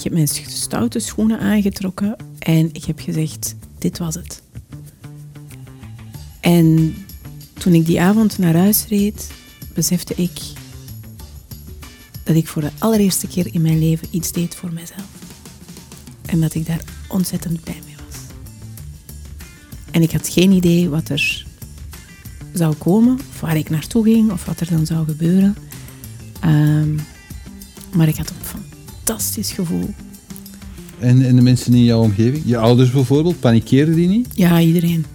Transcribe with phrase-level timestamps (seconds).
[0.00, 4.42] ik heb mijn stoute schoenen aangetrokken en ik heb gezegd, dit was het.
[6.40, 6.96] En
[7.52, 9.30] toen ik die avond naar huis reed,
[9.74, 10.40] besefte ik
[12.24, 15.08] dat ik voor de allereerste keer in mijn leven iets deed voor mezelf.
[16.26, 18.18] En dat ik daar ontzettend blij mee was.
[19.90, 21.46] En ik had geen idee wat er
[22.52, 25.56] zou komen, of waar ik naartoe ging, of wat er dan zou gebeuren.
[26.40, 26.94] Ehm,
[27.92, 28.36] maar ik had een
[29.10, 29.94] fantastisch gevoel.
[30.98, 32.42] En, en de mensen in jouw omgeving?
[32.46, 34.28] Je ouders bijvoorbeeld, panikeren die niet?
[34.34, 35.06] Ja, iedereen.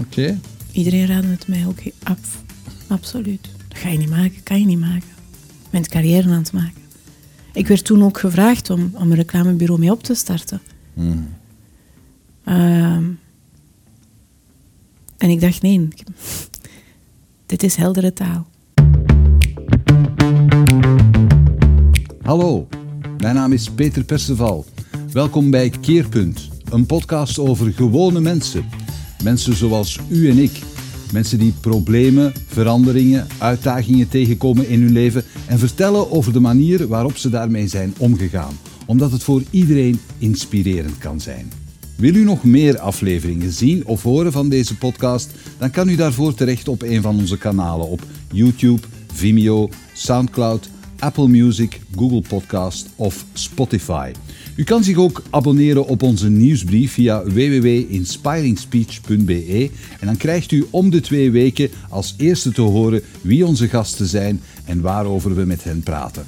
[0.00, 0.40] Oké.
[0.72, 2.42] Iedereen raadde het mij ook af.
[2.86, 3.48] Absoluut.
[3.68, 5.08] Dat ga je niet maken, kan je niet maken.
[5.62, 6.82] Je bent carrière aan het maken.
[7.52, 10.60] Ik werd toen ook gevraagd om, om een reclamebureau mee op te starten.
[10.94, 11.28] Hmm.
[12.44, 13.04] Ehm,
[15.16, 15.88] en ik dacht, nee,
[17.46, 18.46] dit is heldere taal.
[22.22, 22.68] Hallo,
[23.18, 24.64] mijn naam is Peter Perceval.
[25.12, 28.64] Welkom bij Keerpunt, een podcast over gewone mensen.
[29.22, 30.62] Mensen zoals u en ik.
[31.12, 37.16] Mensen die problemen, veranderingen, uitdagingen tegenkomen in hun leven en vertellen over de manier waarop
[37.16, 41.52] ze daarmee zijn omgegaan, omdat het voor iedereen inspirerend kan zijn.
[41.96, 45.30] Wil u nog meer afleveringen zien of horen van deze podcast?
[45.58, 50.68] Dan kan u daarvoor terecht op een van onze kanalen op YouTube, Vimeo, SoundCloud,
[51.04, 54.12] Apple Music, Google Podcast of Spotify.
[54.56, 60.90] U kan zich ook abonneren op onze nieuwsbrief via www.inspiringspeech.be en dan krijgt u om
[60.90, 65.64] de twee weken als eerste te horen wie onze gasten zijn en waarover we met
[65.64, 66.26] hen praten.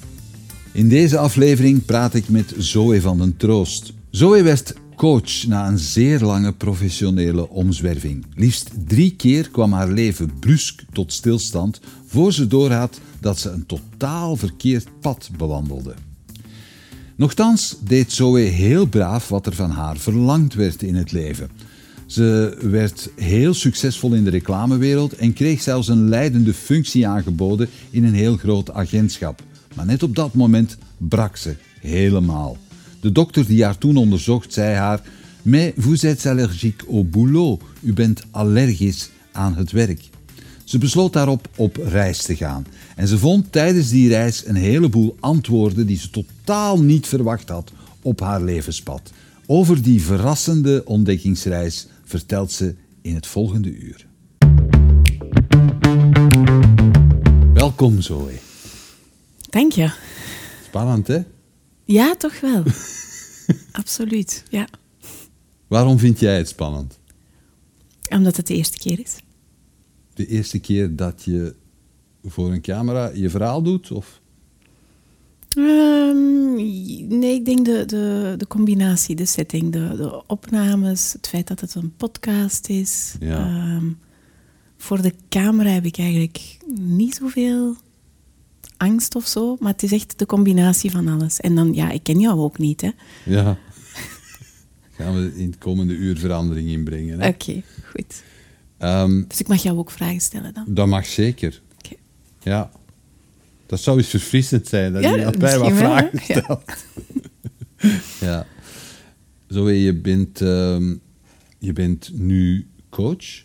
[0.73, 3.93] In deze aflevering praat ik met Zoe van den Troost.
[4.11, 8.27] Zoe werd coach na een zeer lange professionele omzwerving.
[8.35, 13.67] Liefst drie keer kwam haar leven brusk tot stilstand voor ze doorhad dat ze een
[13.67, 15.95] totaal verkeerd pad bewandelde.
[17.17, 21.51] Nochtans deed Zoe heel braaf wat er van haar verlangd werd in het leven.
[22.07, 28.05] Ze werd heel succesvol in de reclamewereld en kreeg zelfs een leidende functie aangeboden in
[28.05, 29.43] een heel groot agentschap.
[29.75, 32.57] Maar net op dat moment brak ze helemaal.
[33.01, 35.03] De dokter die haar toen onderzocht zei haar:
[35.43, 37.63] Mais vous êtes allergique au boulot.
[37.81, 40.01] U bent allergisch aan het werk.
[40.65, 42.67] Ze besloot daarop op reis te gaan.
[42.97, 47.73] En ze vond tijdens die reis een heleboel antwoorden die ze totaal niet verwacht had
[48.03, 49.13] op haar levenspad.
[49.47, 54.07] Over die verrassende ontdekkingsreis vertelt ze in het volgende uur.
[57.55, 58.39] Welkom Zoe.
[59.51, 59.91] Dank je.
[60.65, 61.19] Spannend hè?
[61.87, 62.63] Ja, toch wel.
[63.73, 64.69] Absoluut, ja.
[65.67, 66.99] Waarom vind jij het spannend?
[68.09, 69.17] Omdat het de eerste keer is.
[70.15, 71.55] De eerste keer dat je
[72.25, 73.91] voor een camera je verhaal doet?
[73.91, 74.21] Of?
[75.49, 76.55] Ehm,
[77.19, 81.61] nee, ik denk de, de, de combinatie, de setting, de, de opnames, het feit dat
[81.61, 83.15] het een podcast is.
[83.21, 83.39] Ja.
[83.39, 83.93] Ehm,
[84.77, 87.77] voor de camera heb ik eigenlijk niet zoveel
[88.77, 91.41] angst of zo, maar het is echt de combinatie van alles.
[91.41, 92.91] En dan, ja, ik ken jou ook niet, hè.
[93.25, 93.59] Ja.
[94.93, 97.21] Gaan we in het komende uur verandering inbrengen.
[97.21, 97.29] hè?
[97.29, 98.23] Oké, goed.
[98.79, 100.65] Ehm, Dus ik mag jou ook vragen stellen dan.
[100.69, 101.63] dat mag zeker.
[101.79, 101.95] Oké.
[102.43, 102.71] Ja.
[103.67, 106.11] Dat zou eens verfrissend zijn, dat Ja, je mij wat wel, vragen?
[106.13, 106.21] Ja.
[106.41, 106.63] stelt.
[108.21, 108.47] Ja.
[109.49, 110.95] Zoe, je bent, ehm,
[111.59, 113.45] je bent nu coach.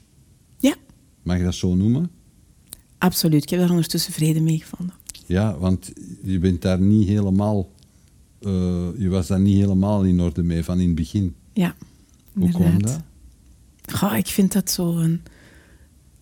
[0.60, 0.76] Ja,
[1.24, 2.12] Mag je dat zo noemen?
[2.98, 3.44] absoluut.
[3.44, 4.96] Ik heb daar ondertussen vrede mee gevonden.
[5.32, 5.92] Ja, want
[6.24, 7.70] je bent daar niet helemaal...
[8.40, 8.52] eh,
[8.98, 11.36] je was daar niet helemaal in orde mee van in het begin.
[11.54, 11.76] Ja,
[12.34, 13.02] Hoe kwam dat?
[13.94, 15.22] Goh, ik vind dat zo een,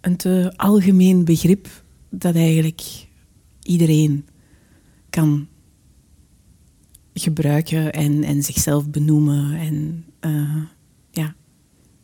[0.01, 3.07] een te algemeen begrip dat eigenlijk
[3.63, 4.25] iedereen
[5.09, 5.47] kan
[7.13, 9.55] gebruiken en, en zichzelf benoemen.
[9.55, 10.63] En eh,
[11.11, 11.27] ja,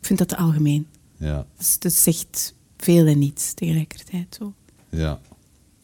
[0.00, 0.86] ik vind dat te algemeen.
[1.18, 4.34] Ja, Dus het zegt veel en niets tegelijkertijd.
[4.38, 4.54] Zo.
[4.90, 5.20] ja.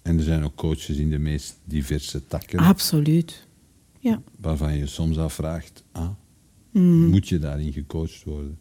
[0.02, 2.58] En er zijn ook coaches in de meest diverse takken.
[2.58, 3.46] Absoluut.
[3.98, 4.22] Ja.
[4.40, 6.08] waarvan je soms afvraagt, ah,
[6.70, 8.58] Mm, moet je daarin gecoacht worden?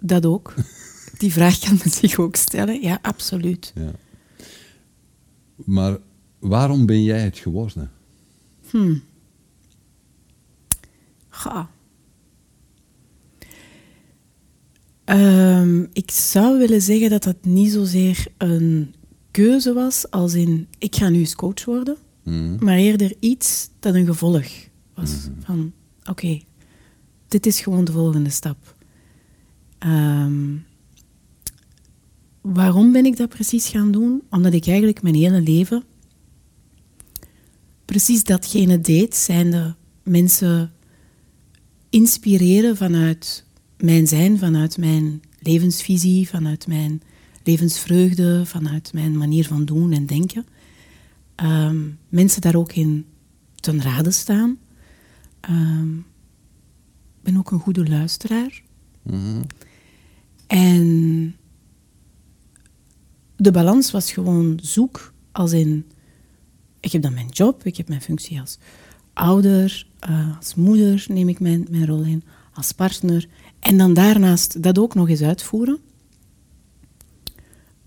[0.00, 0.54] dat ook.
[1.18, 2.80] Die vraag kan men zich ook stellen.
[2.82, 3.72] Ja, absoluut.
[3.74, 3.90] Ja.
[5.64, 5.98] Maar
[6.38, 7.90] waarom ben jij het geworden?
[8.70, 9.02] Hmm.
[11.28, 11.70] Ga.
[15.04, 18.94] Ehm, ik zou willen zeggen dat dat niet zozeer een
[19.42, 22.64] keuze was, als in ik ga nu eens coach worden, Mhm.
[22.64, 24.46] maar eerder iets dat een gevolg
[24.94, 25.10] was.
[25.40, 25.72] Van
[26.04, 26.40] oké,
[27.28, 28.74] dit is gewoon de volgende stap.
[29.78, 30.54] Ehm,
[32.40, 34.22] waarom ben ik dat precies gaan doen?
[34.30, 35.82] Omdat ik eigenlijk mijn hele leven
[37.84, 40.72] precies datgene deed, zijnde mensen
[41.90, 43.44] inspireren vanuit
[43.78, 47.02] mijn zijn, vanuit mijn levensvisie, vanuit mijn
[47.46, 50.46] levensvreugde, vanuit mijn manier van doen en denken.
[51.34, 51.76] Ehm,
[52.08, 53.06] mensen daar ook in
[53.54, 54.58] ten rade staan.
[55.40, 58.62] Ehm, ik ben ook een goede luisteraar.
[60.46, 61.36] En
[63.36, 65.86] de balans was gewoon zoek, als in,
[66.80, 68.58] ik heb dan mijn job, ik heb mijn functie als
[69.12, 73.28] ouder, uh, als moeder neem ik mijn, mijn rol in, als partner.
[73.60, 75.78] En dan daarnaast dat ook nog eens uitvoeren.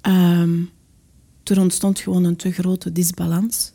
[0.09, 0.69] Um,
[1.43, 3.73] er ontstond gewoon een te grote disbalans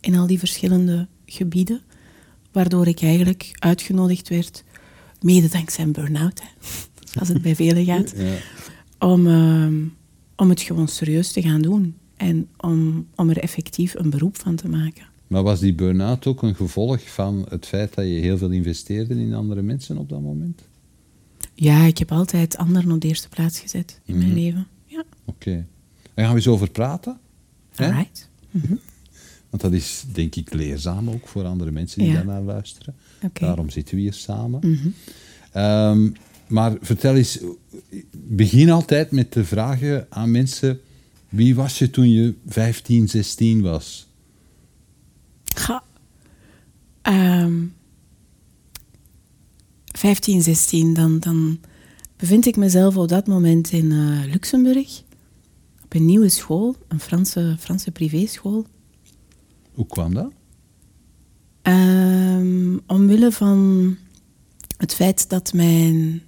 [0.00, 1.82] in al die verschillende gebieden,
[2.52, 4.64] waardoor ik eigenlijk uitgenodigd werd,
[5.20, 6.42] mede dankzij een burn-out,
[7.20, 8.36] als het bij velen gaat, ja.
[8.98, 9.86] om, uh,
[10.36, 14.54] om het gewoon serieus te gaan doen en om, om er effectief een beroep van
[14.54, 15.06] te maken.
[15.26, 19.14] Maar was die burn-out ook een gevolg van het feit dat je heel veel investeerde
[19.14, 20.62] in andere mensen op dat moment?
[21.54, 24.38] Ja, ik heb altijd anderen op de eerste plaats gezet in mijn mhm.
[24.38, 24.66] leven.
[25.28, 25.66] Oké.
[26.14, 27.18] Daar gaan we eens over praten.
[27.74, 28.28] Right.
[28.50, 28.74] Mhm.
[29.50, 32.14] Want dat is, denk ik, leerzaam ook voor andere mensen die ja.
[32.14, 32.94] daarnaar luisteren.
[33.32, 34.60] Daarom zitten we hier samen.
[34.62, 34.88] Mhm.
[35.52, 36.10] Ehm,
[36.46, 37.38] maar vertel eens,
[38.16, 40.80] begin altijd met te vragen aan mensen:
[41.28, 44.08] wie was je toen je 15, 16 was?
[45.44, 45.82] Ga.
[47.02, 47.74] Um,
[49.84, 51.60] 15, 16, dan, dan
[52.16, 55.02] bevind ik mezelf op dat moment in uh, Luxemburg
[55.88, 58.66] op een nieuwe school, een Franse, Franse privéschool.
[59.72, 60.32] Hoe kwam dat?
[61.62, 63.96] Um, omwille van
[64.76, 66.22] het feit dat mijn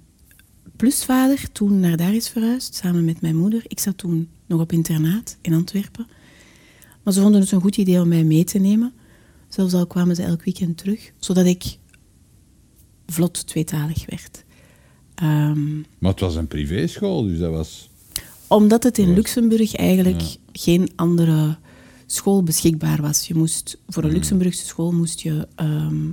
[0.75, 3.63] plusvader toen naar daar is verhuisd, samen met mijn moeder.
[3.67, 6.07] Ik zat toen nog op internaat in Antwerpen.
[7.03, 8.93] Maar ze vonden het een goed idee om mij mee te nemen.
[9.47, 11.77] Zelfs al kwamen ze elk weekend terug, zodat ik
[13.07, 14.43] vlot tweetalig werd.
[15.23, 17.90] Um, maar het was een privéschool, dus dat was
[18.51, 21.57] omdat het in Luxemburg eigenlijk geen andere
[22.05, 23.27] school beschikbaar was.
[23.27, 24.11] Je moest, voor een.
[24.11, 26.11] Luxemburgse school moest je ehm,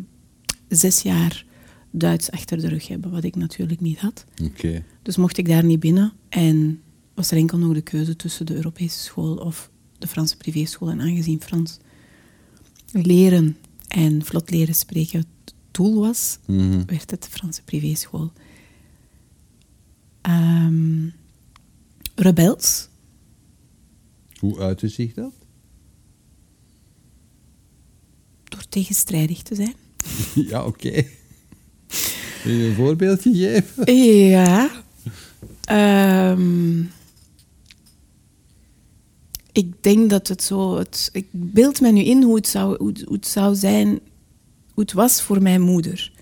[0.68, 1.46] zes jaar
[1.90, 4.24] Duits achter de rug hebben, wat ik natuurlijk niet had.
[4.42, 4.84] Okay.
[5.02, 6.80] Dus mocht ik daar niet binnen en
[7.14, 10.90] was er enkel nog de keuze tussen de Europese school of de Franse privéschool.
[10.90, 11.78] En aangezien Frans
[12.92, 13.56] leren
[13.88, 16.82] en vlot leren spreken het doel was, mhm.
[16.86, 18.32] werd het de Franse privéschool.
[20.22, 21.12] Um,
[22.18, 22.88] rebels.
[24.38, 25.32] Hoe uitte zich dat?
[28.44, 29.74] Door tegenstrijdig te zijn.
[30.48, 30.86] ja, oké.
[30.86, 31.10] Okay.
[32.44, 33.94] Wil je een voorbeeldje geven?
[33.94, 34.70] Ja.
[36.30, 36.90] Um,
[39.52, 40.76] ik denk dat het zo...
[40.76, 43.88] Het, ik beeld me nu in hoe het, zou, hoe, hoe het zou zijn...
[44.74, 46.12] Hoe het was voor mijn moeder.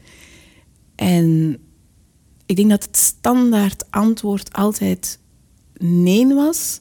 [0.94, 1.58] En
[2.46, 5.18] ik denk dat het standaard antwoord altijd
[5.78, 6.80] nee was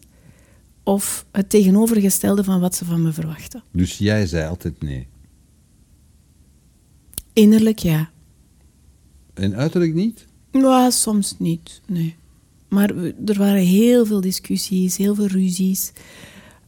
[0.83, 3.63] of het tegenovergestelde van wat ze van me verwachten.
[3.71, 5.07] Dus jij zei altijd nee?
[7.33, 8.09] Innerlijk ja.
[9.33, 10.25] En uiterlijk niet?
[10.51, 12.15] Ja, soms niet, nee.
[12.69, 12.95] Maar
[13.25, 15.92] er waren heel veel discussies, heel veel ruzies.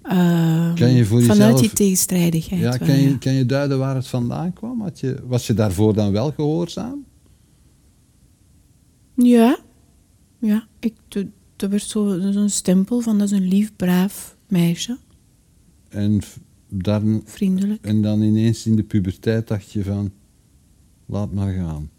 [0.03, 2.61] Uh, kan je voor vanuit jezelf, die tegenstrijdigheid.
[2.61, 4.81] Ja, kan, je, kan je duiden waar het vandaan kwam?
[4.81, 7.05] Had je, was je daarvoor dan wel gehoorzaam?
[9.15, 9.59] Ja,
[10.39, 10.93] ja ik,
[11.59, 14.97] dat werd zo'n zo stempel van dat is een lief, braaf meisje.
[15.89, 16.21] En
[16.69, 17.85] dan, Vriendelijk.
[17.85, 20.11] En dan ineens in de puberteit dacht je van,
[21.05, 21.89] laat maar gaan.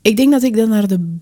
[0.00, 1.16] Ik denk dat ik dan naar de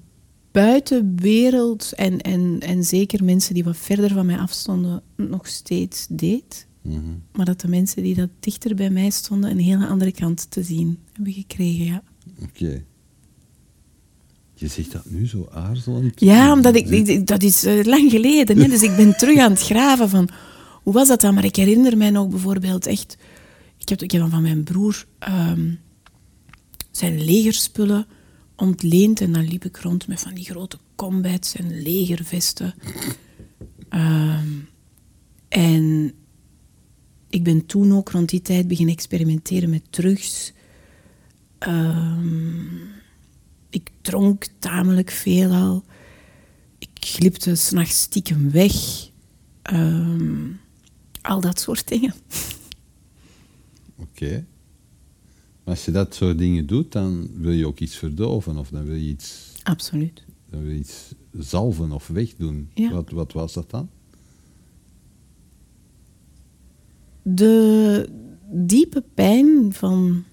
[0.50, 6.66] buitenwereld en, en, en zeker mensen die wat verder van mij afstonden nog steeds deed.
[6.82, 7.00] Mhm.
[7.32, 10.62] Maar dat de mensen die dat dichter bij mij stonden een hele andere kant te
[10.62, 12.02] zien hebben gekregen, ja.
[12.42, 12.84] Oké.
[14.64, 16.20] Je zegt dat nu zo aarzelend.
[16.20, 18.58] Ja, omdat ik, dat is eh, lang geleden.
[18.58, 18.68] Hè?
[18.68, 20.28] Dus ik ben terug aan het graven van
[20.82, 21.34] hoe was dat dan?
[21.34, 23.16] Maar ik herinner mij nog bijvoorbeeld echt.
[23.78, 25.78] Ik heb, ik heb van mijn broer um,
[26.90, 28.06] zijn legerspullen
[28.56, 32.74] ontleend en dan liep ik rond met van die grote combats en legervesten.
[33.90, 34.68] Um,
[35.48, 36.12] en
[37.28, 40.52] ik ben toen ook rond die tijd beginnen experimenteren met drugs.
[41.58, 42.92] Um,
[43.74, 45.84] ik dronk tamelijk veel al.
[46.78, 48.74] Ik glipte s'nachts stiekem weg.
[49.62, 50.50] Ehm,
[51.22, 52.14] al dat soort dingen.
[53.96, 54.46] Oké.
[55.64, 58.84] Maar als je dat soort dingen doet, dan wil je ook iets verdoven of dan
[58.84, 59.52] wil je iets...
[59.62, 60.24] Absoluut.
[60.50, 62.70] Dan wil je iets zalven of wegdoen.
[62.74, 62.90] Ja.
[62.90, 63.88] Wat, wat was dat dan?
[67.22, 68.08] De,
[68.50, 70.24] diepe pijn van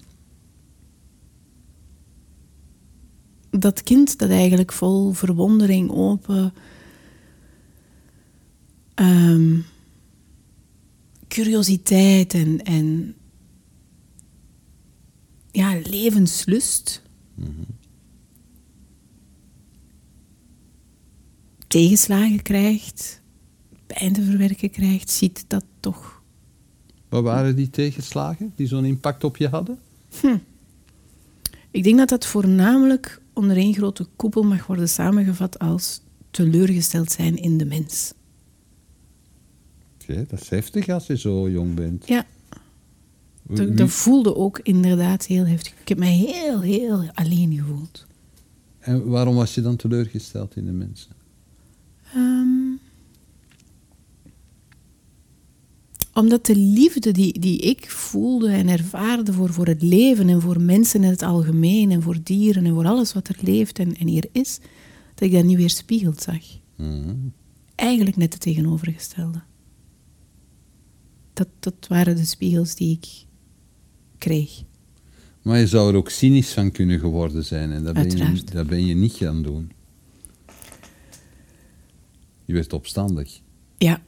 [3.58, 6.52] dat kind dat eigenlijk vol verwondering open,
[8.94, 9.58] ehm,
[11.28, 13.14] curiositeit en, en
[15.50, 17.02] ja, levenslust.
[21.66, 23.22] Tegenslagen krijgt,
[23.86, 26.22] pijn te verwerken krijgt, ziet dat toch.
[27.08, 29.78] Wat waren die tegenslagen die zo'n impact op je hadden?
[31.70, 37.36] Ik denk dat dat voornamelijk onder één grote koepel mag worden samengevat als teleurgesteld zijn
[37.36, 38.12] in de mens.
[40.02, 42.08] Oké, dat is heftig als je zo jong bent.
[42.08, 42.26] Ja,
[43.42, 45.72] dat, dat voelde ook inderdaad heel heftig.
[45.80, 48.06] Ik heb mij heel, heel alleen gevoeld.
[48.78, 51.12] En waarom was je dan teleurgesteld in de mensen?
[52.14, 52.71] Ehm,
[56.14, 60.60] omdat de liefde die, die ik voelde en ervaarde voor, voor het leven en voor
[60.60, 64.06] mensen in het algemeen en voor dieren en voor alles wat er leeft en, en
[64.06, 64.58] hier is,
[65.14, 66.42] dat ik dat niet weer spiegeld zag.
[66.76, 67.14] Mhm.
[67.74, 69.42] Eigenlijk net het tegenovergestelde.
[71.32, 73.26] Dat, dat waren de spiegels die ik
[74.18, 74.62] kreeg.
[75.42, 78.66] Maar je zou er ook cynisch van kunnen geworden zijn en dat ben, je, dat
[78.66, 79.72] ben je niet gaan doen.
[82.44, 83.40] Je werd opstandig.
[83.78, 84.02] Ja,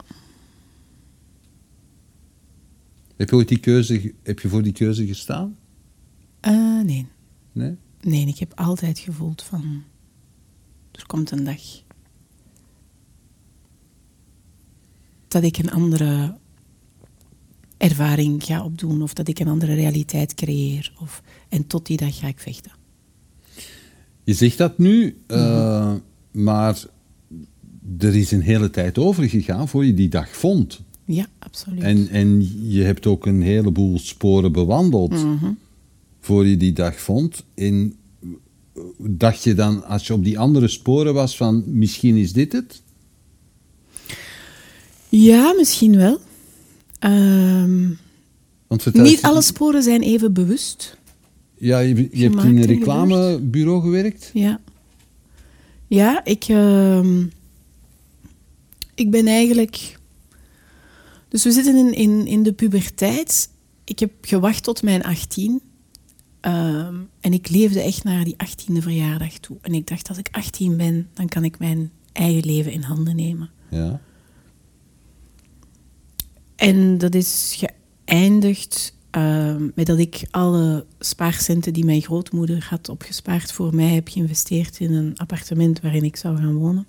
[3.17, 5.57] Heb je ooit die keuze, heb je voor die keuze gestaan?
[6.41, 7.07] Eh, nee.
[7.53, 7.77] Nee?
[8.01, 9.83] Nee, ik heb altijd gevoeld van...
[10.93, 11.61] Er komt een dag...
[15.29, 16.37] Dat ik een andere
[17.77, 19.03] ervaring ga opdoen.
[19.03, 20.93] Of dat ik een andere realiteit creëer.
[21.01, 22.73] Of, en tot die dag ga ik vechten.
[24.25, 25.39] Je zegt dat nu, Mhm.
[25.39, 25.95] eh,
[26.31, 26.85] maar
[27.99, 30.83] er is een hele tijd over gegaan voor je die dag vond.
[31.05, 31.83] Ja, absoluut.
[31.83, 35.51] En, en je hebt ook een heleboel sporen bewandeld Mhm.
[36.21, 37.45] voor je die dag vond.
[37.55, 37.95] En
[38.99, 42.83] dacht je dan, als je op die andere sporen was, van misschien is dit het?
[45.09, 46.19] Ja, misschien wel.
[46.99, 47.89] Ehm,
[48.67, 50.97] Want niet alle sporen zijn even bewust.
[51.59, 54.31] Ja, je, je hebt in een en reclamebureau gewerkt.
[54.35, 54.61] Ja.
[55.87, 57.23] Ja, ik, ehm,
[58.95, 59.99] ik ben eigenlijk...
[61.35, 63.51] Dus we zitten in, in, in de puberteit.
[63.85, 65.63] Ik heb gewacht tot mijn 18.
[66.41, 69.57] Ehm, en ik leefde echt naar die 18e verjaardag toe.
[69.61, 73.17] En ik dacht, als ik 18 ben, dan kan ik mijn eigen leven in handen
[73.17, 73.51] nemen.
[73.71, 74.01] Ja.
[76.57, 77.65] En dat is
[78.05, 84.09] geëindigd ehm, met dat ik alle spaarcenten die mijn grootmoeder had opgespaard voor mij heb
[84.09, 86.87] geïnvesteerd in een appartement waarin ik zou gaan wonen.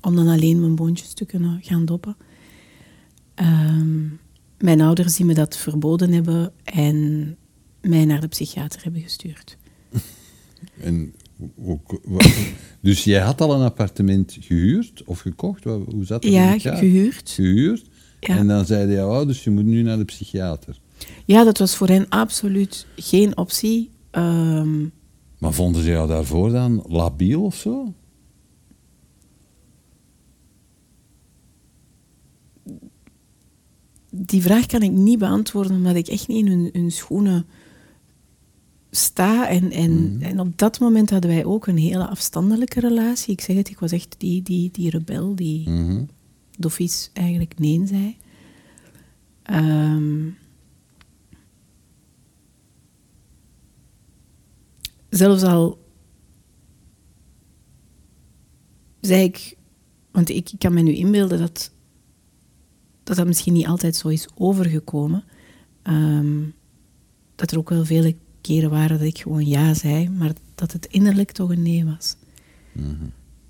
[0.00, 2.16] Om dan alleen mijn boontjes te kunnen gaan doppen.
[3.34, 4.02] Ehm,
[4.58, 7.36] mijn ouders die me dat verboden hebben en
[7.80, 9.56] mij naar de psychiater hebben gestuurd.
[10.80, 11.14] En,
[12.80, 15.64] dus jij had al een appartement gehuurd of gekocht?
[15.64, 17.30] Hoe zat dat Ja, gehuurd.
[17.30, 17.84] Gehuurd.
[18.20, 18.36] Ja.
[18.36, 20.78] En dan zeiden jouw ouders, je moet nu naar de psychiater.
[21.24, 23.90] Ja, dat was voor hen absoluut geen optie.
[24.10, 24.80] Ehm,
[25.38, 27.94] Maar vonden ze jou daarvoor dan labiel of zo?
[34.16, 37.46] Die vraag kan ik niet beantwoorden, omdat ik echt niet in hun, hun schoenen
[38.90, 39.48] sta.
[39.48, 43.32] En, en, en op dat moment hadden wij ook een hele afstandelijke relatie.
[43.32, 46.04] Ik zeg het, ik was echt die, die, die rebel die Mhm.
[46.58, 48.16] doffies eigenlijk nee zei.
[49.42, 50.28] Ehm,
[55.08, 55.78] zelfs al
[59.00, 59.56] zei ik,
[60.10, 61.70] want ik, ik kan me nu inbeelden dat,
[63.04, 65.24] dat dat misschien niet altijd zo is overgekomen.
[65.82, 66.42] Ehm,
[67.34, 70.86] dat er ook wel vele keren waren dat ik gewoon ja zei, maar dat het
[70.86, 72.16] innerlijk toch een nee was.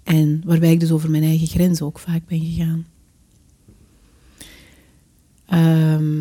[0.03, 2.87] En waarbij ik dus over mijn eigen grenzen ook vaak ben gegaan.
[5.47, 6.19] Ehm,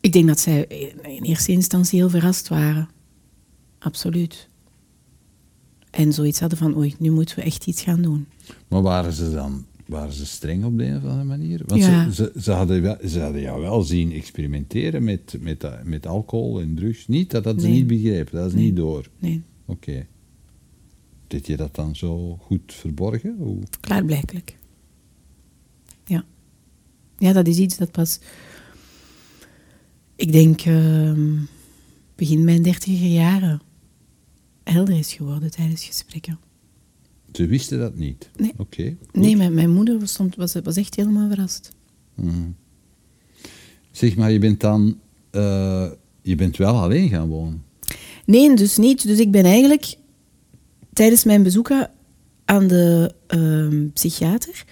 [0.00, 0.62] ik denk dat zij
[1.02, 2.88] in eerste instantie heel verrast waren.
[3.78, 4.48] Absoluut.
[5.90, 8.26] En zoiets hadden van, oei, nu moeten we echt iets gaan doen.
[8.68, 11.62] Maar waren ze dan waren ze streng op de een of andere manier?
[11.66, 12.10] Want Ja.
[12.10, 16.60] ze, ze, ze, hadden wel, ze hadden jou wel zien experimenteren met, met, met alcohol
[16.60, 17.06] en drugs.
[17.08, 18.64] Niet, dat hadden ze niet begrepen, dat is Nee.
[18.64, 19.08] niet door.
[19.18, 20.06] Nee, Oké.
[21.26, 23.36] Deed je dat dan zo goed verborgen?
[23.38, 23.58] Hoe?
[23.80, 24.56] klaarblijkelijk.
[26.04, 26.24] Ja.
[27.18, 28.18] Ja, dat is iets dat pas,
[30.16, 31.34] ik denk, ehm,
[32.14, 33.60] begin mijn dertiger jaren
[34.64, 36.38] helder is geworden tijdens gesprekken.
[37.36, 38.30] Ze wisten dat niet?
[38.36, 38.52] Nee.
[39.12, 41.72] Nee, mijn, mijn moeder was, was, was echt helemaal verrast.
[42.14, 42.50] Mhm.
[43.90, 44.98] Zeg maar, je bent dan
[45.30, 45.90] eh,
[46.22, 47.62] je bent wel alleen gaan wonen.
[48.24, 49.06] Nee, dus niet.
[49.06, 49.96] Dus ik ben eigenlijk
[50.92, 51.90] tijdens mijn bezoeken
[52.44, 54.64] aan de ehm, psychiater,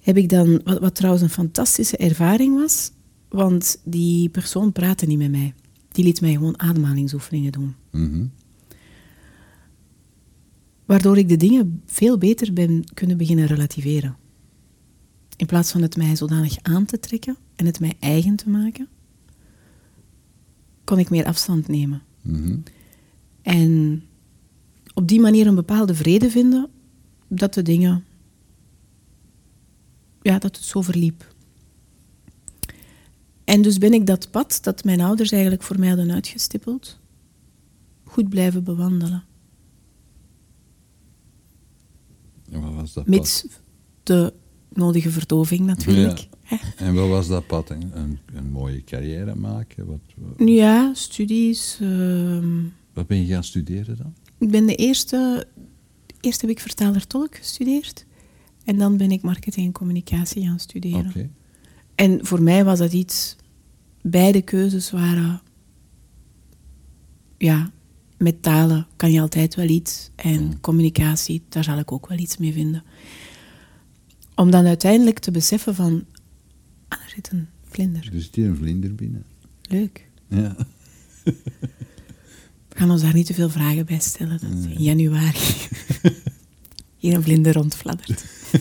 [0.00, 2.90] heb ik dan, wat, wat trouwens een fantastische ervaring was,
[3.28, 5.54] want die persoon praatte niet met mij.
[5.92, 7.74] Die liet mij gewoon ademhalingsoefeningen doen.
[7.90, 8.24] Mhm.
[10.84, 14.16] Waardoor ik de dingen veel beter ben kunnen beginnen relativeren.
[15.36, 18.88] In plaats van het mij zodanig aan te trekken en het mij eigen te maken,
[20.84, 22.02] kon ik meer afstand nemen.
[22.22, 22.58] Mhm.
[23.42, 24.02] En
[24.94, 26.68] op die manier een bepaalde vrede vinden
[27.28, 28.04] dat de dingen,
[30.22, 31.34] ja, dat het zo verliep.
[33.44, 36.98] En dus ben ik dat pad dat mijn ouders eigenlijk voor mij hadden uitgestippeld,
[38.04, 39.24] goed blijven bewandelen.
[42.50, 43.46] En wat was dat Mits
[44.02, 44.32] de
[44.72, 46.28] nodige verdoving natuurlijk.
[46.76, 47.70] En wat was dat pad?
[47.70, 49.86] Een, een, mooie carrière maken?
[49.86, 51.78] Wat, wat, Ja, studies.
[51.80, 54.14] ehm, wat ben je gaan studeren dan?
[54.38, 55.46] ik ben de eerste...
[56.20, 58.06] Eerst heb ik vertaler-tolk gestudeerd.
[58.64, 61.06] En dan ben ik marketing en communicatie gaan studeren.
[61.08, 61.30] Oké.
[61.94, 63.36] En voor mij was dat iets...
[64.02, 65.40] Beide keuzes waren...
[67.38, 67.70] Ja,
[68.16, 70.10] met talen kan je altijd wel iets.
[70.14, 72.82] En communicatie, daar zal ik ook wel iets mee vinden.
[74.34, 76.04] Om dan uiteindelijk te beseffen van...
[76.88, 78.10] Ah, er zit een vlinder.
[78.12, 79.24] Er zit hier een vlinder binnen.
[79.62, 80.08] Leuk.
[80.28, 80.56] Ja.
[82.68, 84.40] We gaan ons daar niet te veel vragen bij stellen.
[84.40, 85.38] Dat in januari
[86.96, 88.24] hier een vlinder rondfladdert.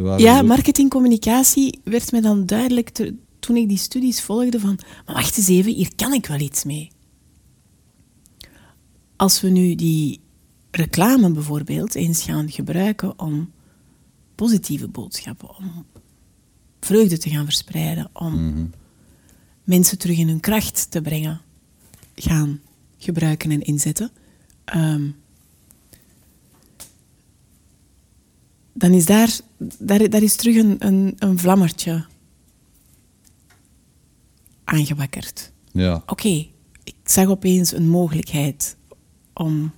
[0.00, 5.14] Waren ja, marketingcommunicatie werd mij dan duidelijk te- toen ik die studies volgde van, maar
[5.14, 6.90] wacht eens even, hier kan ik wel iets mee.
[9.16, 10.20] Als we nu die
[10.70, 13.50] reclame bijvoorbeeld eens gaan gebruiken om
[14.34, 15.84] positieve boodschappen, om
[16.80, 18.64] vreugde te gaan verspreiden, om Mhm.
[19.64, 21.40] mensen terug in hun kracht te brengen,
[22.14, 22.60] gaan
[22.98, 24.10] gebruiken en inzetten,
[24.64, 25.08] ehm,
[28.72, 29.38] dan is daar,
[29.78, 32.06] daar, daar is terug een, een, een vlammertje
[34.72, 35.52] aangewakkerd.
[35.72, 36.02] Ja.
[36.06, 36.46] Oké,
[36.84, 38.76] ik zag opeens een mogelijkheid
[39.34, 39.70] om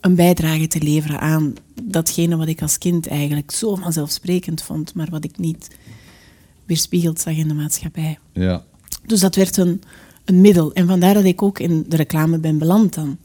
[0.00, 5.08] een bijdrage te leveren aan datgene wat ik als kind eigenlijk zo vanzelfsprekend vond, maar
[5.10, 5.76] wat ik niet
[6.64, 8.18] weerspiegeld zag in de maatschappij.
[8.32, 8.64] ja.
[9.06, 9.82] Dus dat werd een,
[10.24, 10.72] een middel.
[10.72, 13.18] En vandaar dat ik ook in de reclame ben beland dan.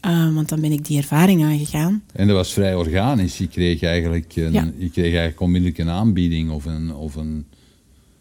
[0.00, 2.02] Eh, want dan ben ik die ervaring aangegaan.
[2.12, 3.38] En dat was vrij organisch.
[3.38, 4.72] Je kreeg eigenlijk, een, Ja.
[4.78, 6.94] je kreeg eigenlijk onmiddellijk een aanbieding of een...
[6.94, 7.46] Of een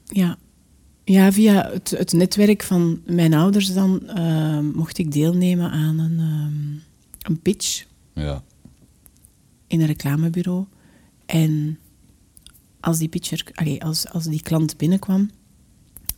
[0.05, 0.37] Ja,
[1.03, 6.19] ja via het, het netwerk van mijn ouders dan eh, mocht ik deelnemen aan een,
[6.19, 8.43] ehm, een pitch ja.
[9.67, 10.65] in een reclamebureau.
[11.25, 11.79] En
[12.79, 15.29] als die pitcher, allee, als, als die klant binnenkwam,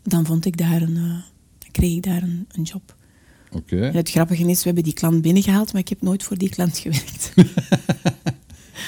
[0.04, 1.18] dan vond ik daar een, eh,
[1.72, 2.96] kreeg ik daar een, een job.
[3.52, 3.82] Oké.
[3.82, 6.50] En het grappige is, we hebben die klant binnengehaald, maar ik heb nooit voor die
[6.50, 7.34] klant gewerkt.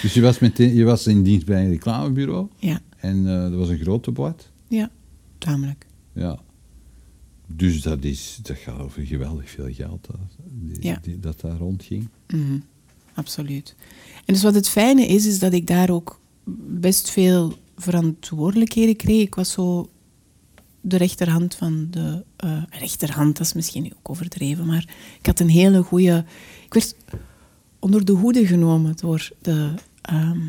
[0.01, 2.47] Dus je was, meteen, je was in dienst bij een reclamebureau.
[2.59, 4.51] ja, En eh, dat was een grote boot.
[4.67, 4.89] ja,
[5.37, 5.85] tamelijk.
[6.13, 6.39] Ja.
[7.47, 10.19] Dus dat, is, dat gaat over geweldig veel geld dat,
[10.51, 10.99] die- Ja.
[11.01, 12.07] die- dat daar rondging.
[12.27, 12.59] Mhm,
[13.13, 13.75] absoluut.
[14.25, 16.19] En dus wat het fijne is, is dat ik daar ook
[16.67, 19.21] best veel verantwoordelijkheden kreeg.
[19.21, 19.89] Ik was zo
[20.81, 22.23] de rechterhand van de...
[22.35, 26.25] eh, rechterhand, dat is misschien ook overdreven, maar ik had een hele goede...
[26.65, 26.95] Ik werd
[27.79, 30.39] onder de hoede genomen door de ehm,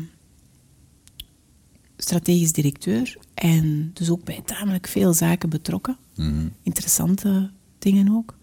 [2.01, 5.97] strategisch directeur en dus ook bij tamelijk veel zaken betrokken.
[6.15, 6.47] Mhm.
[6.63, 8.37] Interessante dingen ook.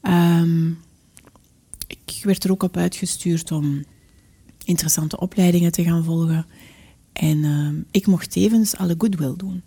[0.00, 0.70] Ehm,
[1.86, 3.84] ik werd er ook op uitgestuurd om
[4.64, 6.46] interessante opleidingen te gaan volgen.
[7.12, 9.62] En ehm, ik mocht tevens alle goodwill doen.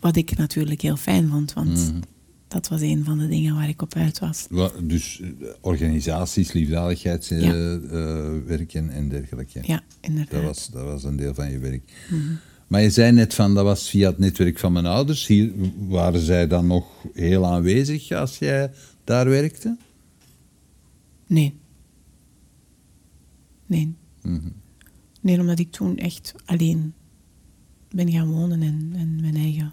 [0.00, 2.00] Wat ik natuurlijk heel fijn vond, want Mhm.
[2.48, 4.46] Dat was een van de dingen waar ik op uit was.
[4.50, 5.28] Wa- Dus eh,
[5.60, 9.60] organisaties, liefdadigheidswerk en, en dergelijke.
[9.64, 10.30] Ja, inderdaad.
[10.32, 11.82] Dat was, dat was een deel van je werk.
[12.66, 15.26] Maar je zei net van, dat was via het netwerk van mijn ouders.
[15.26, 15.52] Hier
[15.88, 18.70] waren zij dan nog heel aanwezig als jij
[19.04, 19.76] daar werkte?
[21.26, 21.54] Nee.
[23.66, 23.94] Nee.
[24.22, 24.48] Mhm.
[25.20, 26.92] Nee, omdat ik toen echt alleen
[27.90, 29.72] ben gaan wonen en, en mijn eigen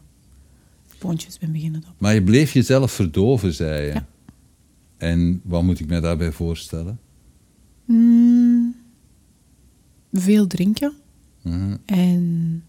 [1.40, 1.84] ben beginnen.
[1.98, 3.94] Maar je bleef jezelf verdoven, zei je.
[3.94, 4.06] Ja.
[4.98, 7.00] En wat moet ik me daarbij voorstellen?
[7.86, 8.76] Mm,
[10.14, 10.94] veel drinken
[11.42, 11.78] Mhm.
[11.86, 12.64] en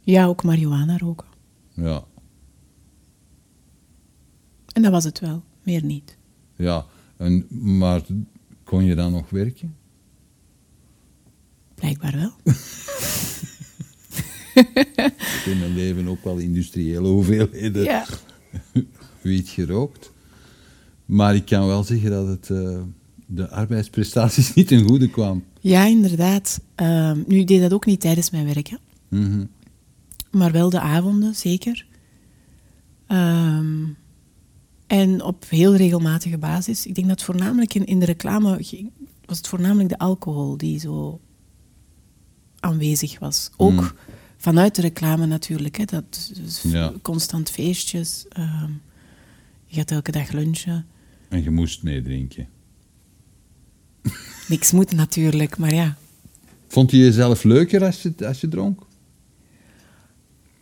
[0.00, 1.26] ja, ook marihuana roken.
[1.74, 2.04] Ja.
[4.72, 6.16] En dat was het wel, meer niet.
[6.56, 6.86] ja.
[7.16, 7.46] En,
[7.78, 8.02] maar
[8.64, 9.76] kon je dan nog werken?
[11.74, 12.32] Blijkbaar wel.
[15.52, 18.06] in mijn leven ook wel industriële hoeveelheden Ja.
[19.20, 20.12] wiet gerookt.
[21.04, 22.80] Maar ik kan wel zeggen dat het eh,
[23.26, 25.44] de arbeidsprestaties niet ten goede kwam.
[25.60, 26.60] Ja, inderdaad.
[26.74, 28.76] Ehm, nu, ik deed dat ook niet tijdens mijn werk, hè.
[29.08, 29.44] Mhm.
[30.30, 31.86] maar wel de avonden, zeker.
[33.06, 33.84] Ehm,
[34.86, 36.86] en op heel regelmatige basis.
[36.86, 38.60] Ik denk dat voornamelijk in, in de reclame
[39.24, 41.20] was het voornamelijk de alcohol die zo
[42.60, 43.50] aanwezig was.
[43.56, 43.90] Ook Mm.
[44.38, 45.76] Vanuit de reclame natuurlijk.
[45.76, 45.84] Hè.
[45.84, 46.92] Dat, dus Ja.
[47.02, 48.24] Constant feestjes.
[48.28, 48.70] ehm,
[49.66, 50.86] je gaat elke dag lunchen.
[51.28, 52.48] En je moest meedrinken.
[54.48, 55.96] Niks moet natuurlijk, maar ja.
[56.68, 58.80] Vond je jezelf leuker als je, als je dronk?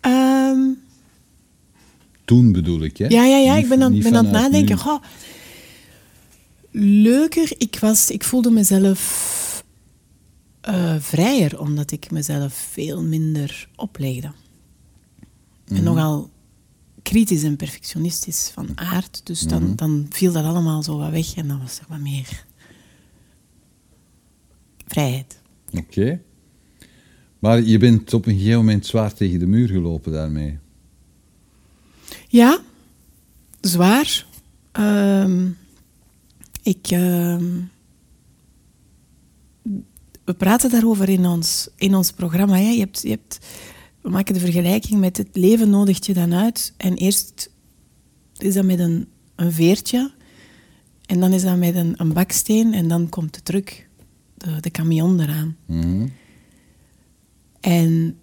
[0.00, 0.60] Ehm,
[2.24, 3.06] Toen bedoel ik, hè?
[3.06, 3.54] Ja, ja, ja.
[3.54, 4.78] Niet- ik ben aan, ben aan het nadenken.
[4.78, 5.02] Goh,
[6.70, 7.52] leuker.
[7.58, 9.64] Ik, was, ik voelde mezelf
[10.66, 14.30] eh, vrijer, omdat ik mezelf veel minder oplegde.
[15.64, 16.30] En nogal
[17.02, 19.20] kritisch en perfectionistisch van aard.
[19.24, 22.44] Dus dan, dan viel dat allemaal zo wat weg en dan was er wat meer
[24.86, 25.40] vrijheid.
[25.72, 26.20] Oké.
[27.38, 30.58] Maar je bent op een gegeven moment zwaar tegen de muur gelopen daarmee.
[32.28, 32.60] Ja,
[33.60, 34.26] zwaar.
[34.72, 35.48] Ehm,
[36.62, 37.60] ik, ehm,
[40.26, 42.56] we praten daarover in ons, in ons programma.
[42.56, 42.70] Hè.
[42.70, 43.38] Je hebt, je hebt,
[44.00, 46.72] we maken de vergelijking met het leven nodigt je dan uit.
[46.76, 47.50] En eerst
[48.36, 50.12] is dat met een, een veertje.
[51.06, 52.74] En dan is dat met een, een baksteen.
[52.74, 53.88] En dan komt de truck,
[54.34, 55.56] de, de camion eraan.
[55.66, 56.08] Mhm.
[57.60, 58.18] En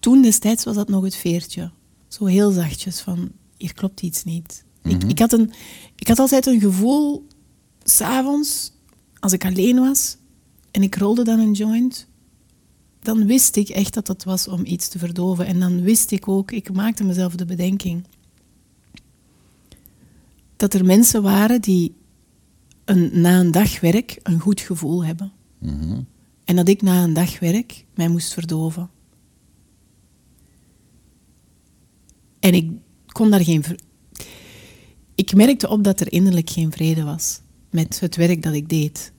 [0.00, 1.70] toen destijds was dat nog het veertje.
[2.08, 4.64] Zo heel zachtjes van, hier klopt iets niet.
[4.82, 5.52] ik, ik, had een,
[5.96, 7.26] ik had altijd een gevoel,
[7.82, 8.72] s'avonds,
[9.18, 10.16] als ik alleen was
[10.72, 12.06] en ik rolde dan een joint,
[13.00, 15.46] dan wist ik echt dat dat was om iets te verdoven.
[15.46, 18.04] En dan wist ik ook, ik maakte mezelf de bedenking,
[20.56, 21.94] dat er mensen waren die
[22.84, 25.32] een, na een dag werk een goed gevoel hebben.
[25.58, 26.00] Mhm.
[26.44, 28.90] En dat ik na een dag werk mij moest verdoven.
[32.40, 32.70] En ik
[33.06, 33.64] kon daar geen.
[35.14, 39.12] Ik merkte op dat er innerlijk geen vrede was met het werk dat ik deed.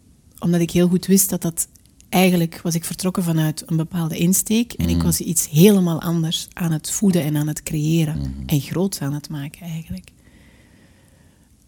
[0.43, 1.67] Omdat ik heel goed wist dat dat.
[2.09, 6.71] Eigenlijk was ik vertrokken vanuit een bepaalde insteek en ik was iets helemaal anders aan
[6.71, 8.33] het voeden en aan het creëren.
[8.45, 10.11] En groots aan het maken eigenlijk.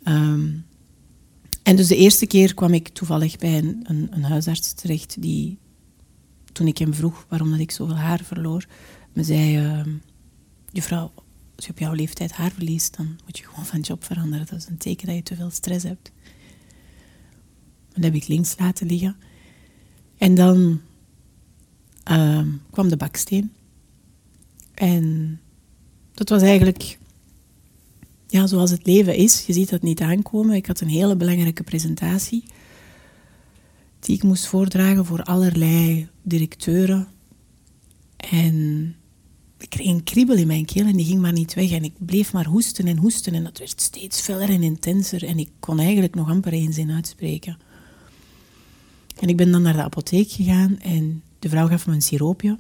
[0.04, 0.50] Ehm,
[1.64, 5.58] en dus de eerste keer kwam ik toevallig bij een, een, een huisarts terecht die,
[6.52, 8.66] toen ik hem vroeg waarom dat ik zoveel haar verloor,
[9.14, 9.90] me zei, ehm
[10.76, 11.12] juffrouw,
[11.56, 14.46] als je op jouw leeftijd haar verliest, dan moet je gewoon van job veranderen.
[14.46, 16.12] Dat is een teken dat je te veel stress hebt.
[17.96, 19.16] Dat heb ik links laten liggen.
[20.18, 20.82] En dan
[22.04, 23.52] ehm, kwam de baksteen.
[24.74, 25.40] En
[26.14, 26.98] dat was eigenlijk
[28.28, 29.46] ja, zoals het leven is.
[29.46, 30.56] Je ziet dat niet aankomen.
[30.56, 32.44] Ik had een hele belangrijke presentatie
[34.00, 37.08] die ik moest voordragen voor allerlei directeuren.
[38.18, 38.96] En
[39.58, 41.72] ik kreeg een kriebel in mijn keel en die ging maar niet weg.
[41.72, 45.24] En ik bleef maar hoesten en hoesten en dat werd steeds feller en intenser.
[45.24, 47.58] En ik kon eigenlijk nog amper één zin uitspreken.
[49.20, 52.58] En ik ben dan naar de apotheek gegaan en de vrouw gaf me een siroopje.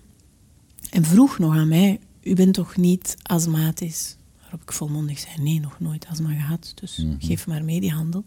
[0.89, 4.15] En vroeg nog aan mij, u bent toch niet astmatisch?
[4.41, 6.71] Waarop ik volmondig zei, nee, nog nooit astma gehad.
[6.75, 8.23] Dus geef maar mee die handel.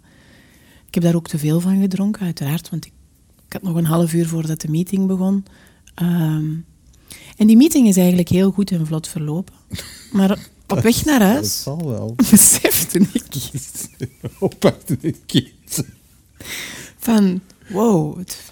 [0.86, 2.70] Ik heb daar ook te veel van gedronken, uiteraard.
[2.70, 2.92] Want ik,
[3.46, 5.44] ik had nog een half uur voordat de meeting begon.
[5.94, 6.54] Ehm,
[7.36, 9.54] en die meeting is eigenlijk heel goed en vlot verlopen.
[10.12, 12.14] Maar op weg naar Dat huis zal wel.
[12.30, 13.50] besefte ik
[14.38, 15.82] Oppakte het kind.
[16.98, 18.50] van, wow, het-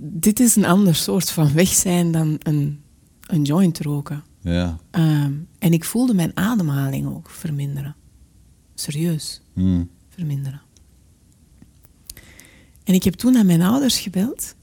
[0.00, 2.80] dit is een ander soort van weg zijn dan een,
[3.26, 4.24] een joint roken.
[4.40, 4.78] Ja.
[4.90, 7.96] Ehm, en ik voelde mijn ademhaling ook verminderen.
[8.74, 9.84] Serieus Hm.
[10.08, 10.60] verminderen.
[12.84, 14.54] En ik heb toen aan mijn ouders gebeld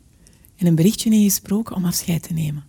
[0.55, 2.63] en een berichtje ingesproken om afscheid te nemen.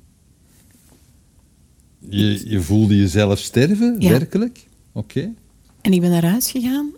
[2.09, 4.09] Je, je voelde jezelf sterven, Ja.
[4.11, 4.66] werkelijk?
[4.92, 5.33] Oké.
[5.81, 6.90] En ik ben naar huis gegaan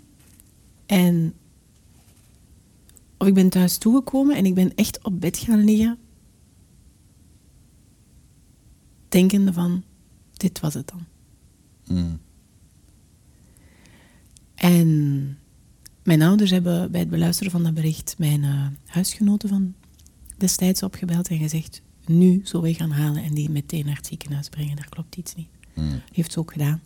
[0.87, 1.35] en
[3.19, 5.99] of ik ben thuis toegekomen en ik ben echt op bed gaan liggen,
[9.09, 9.85] denkende van,
[10.33, 11.05] dit was het dan.
[11.87, 12.17] Hm.
[14.55, 15.39] En
[16.03, 19.75] mijn ouders hebben bij het beluisteren van dat bericht mijn eh, huisgenoten van
[20.37, 24.49] destijds opgebeld en gezegd, nu zullen we gaan halen en die meteen naar het ziekenhuis
[24.49, 25.49] brengen, daar klopt iets niet.
[25.75, 25.99] Hm.
[26.13, 26.81] Heeft ze ook gedaan.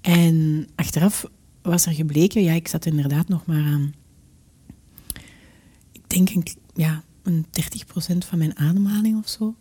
[0.00, 1.30] En achteraf
[1.62, 3.94] was er gebleken, ja, ik zat inderdaad nog maar aan,
[6.10, 7.46] denk een, ja, een
[8.14, 9.54] 30% van mijn ademhaling of zo.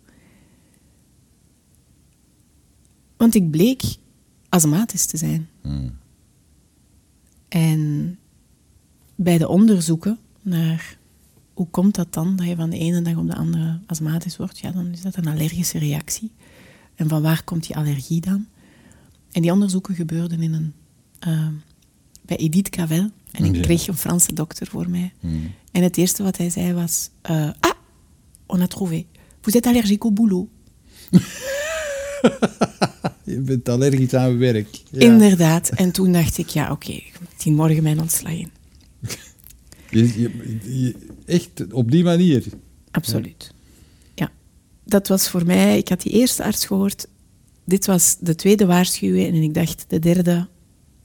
[3.17, 3.83] Want ik bleek
[4.49, 5.49] astmatisch te zijn.
[5.61, 5.97] Hmm.
[7.47, 8.17] En
[9.15, 10.97] bij de onderzoeken naar
[11.53, 14.59] hoe komt dat dan, dat je van de ene dag op de andere astmatisch wordt,
[14.59, 16.31] ja, dan is dat een allergische reactie.
[16.95, 18.47] En van waar komt die allergie dan?
[19.31, 20.73] En die onderzoeken gebeurden in een,
[21.27, 21.47] uh,
[22.21, 23.11] bij Edith Cavell.
[23.31, 25.13] En ik kreeg een Franse dokter voor mij.
[25.19, 25.51] Hmm.
[25.71, 27.09] En het eerste wat hij zei was...
[27.21, 27.71] eh, ah,
[28.45, 29.05] on a trouvé.
[29.41, 30.47] Vous êtes allergique au boulot.
[33.23, 34.81] Je bent allergisch aan werk.
[34.91, 34.99] Ja.
[34.99, 35.69] Inderdaad.
[35.69, 38.51] En toen dacht ik, ja, oké, ik dien morgen mijn ontslag in.
[39.89, 42.43] Je- je- je- echt op die manier.
[42.91, 43.53] Absoluut.
[44.15, 44.31] Ja.
[44.85, 45.77] Dat was voor mij...
[45.77, 47.07] Ik had die eerste arts gehoord.
[47.65, 49.27] Dit was de tweede waarschuwing.
[49.35, 50.47] En ik dacht, de derde,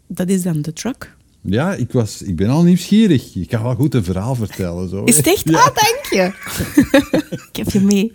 [0.06, 1.16] dat is dan de truck.
[1.46, 3.34] Ja, ik, was, ik ben al nieuwsgierig.
[3.34, 4.88] Je kan wel goed een verhaal vertellen.
[4.88, 5.04] Zo.
[5.04, 5.48] Is het echt?
[5.48, 5.58] Ja.
[5.58, 6.32] Ah, dank je.
[7.50, 8.12] ik heb je mee.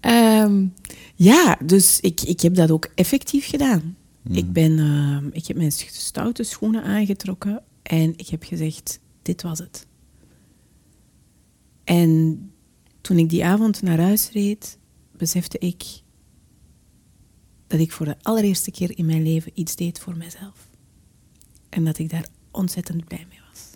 [0.00, 0.66] Ehm,
[1.14, 3.96] ja, dus ik, ik heb dat ook effectief gedaan.
[4.30, 9.58] Ik, ben, ehm, ik heb mijn stoute schoenen aangetrokken en ik heb gezegd, dit was
[9.58, 9.86] het.
[11.84, 12.40] En
[13.00, 14.78] toen ik die avond naar huis reed,
[15.16, 15.84] besefte ik
[17.66, 20.67] dat ik voor de allereerste keer in mijn leven iets deed voor mezelf.
[21.68, 23.70] En dat ik daar ontzettend blij mee was.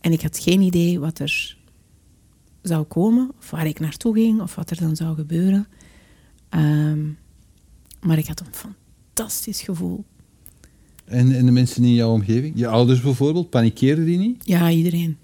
[0.00, 1.56] En ik had geen idee wat er
[2.62, 5.66] zou komen, of waar ik naartoe ging, of wat er dan zou gebeuren.
[6.48, 7.06] Ehm,
[8.00, 8.72] maar ik had een
[9.14, 10.04] fantastisch gevoel.
[11.04, 12.52] En, en de mensen in jouw omgeving?
[12.56, 14.46] Je ouders bijvoorbeeld, panikeren die niet?
[14.46, 15.16] Ja, iedereen.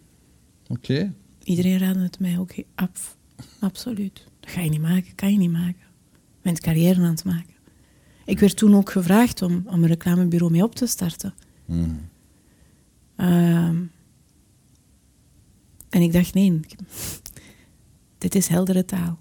[0.69, 1.15] Oké.
[1.43, 3.17] Iedereen raadde het mij ook af.
[3.61, 4.25] Absoluut.
[4.41, 5.87] Dat ga je niet maken, kan je niet maken.
[6.11, 7.55] Je bent carrière aan het maken.
[8.31, 11.35] Ik werd toen ook gevraagd om, om een reclamebureau mee op te starten.
[11.65, 12.09] Hmm.
[13.17, 13.83] Ehm,
[15.89, 16.77] en ik dacht, nee, ik-
[18.19, 19.19] dit is heldere taal.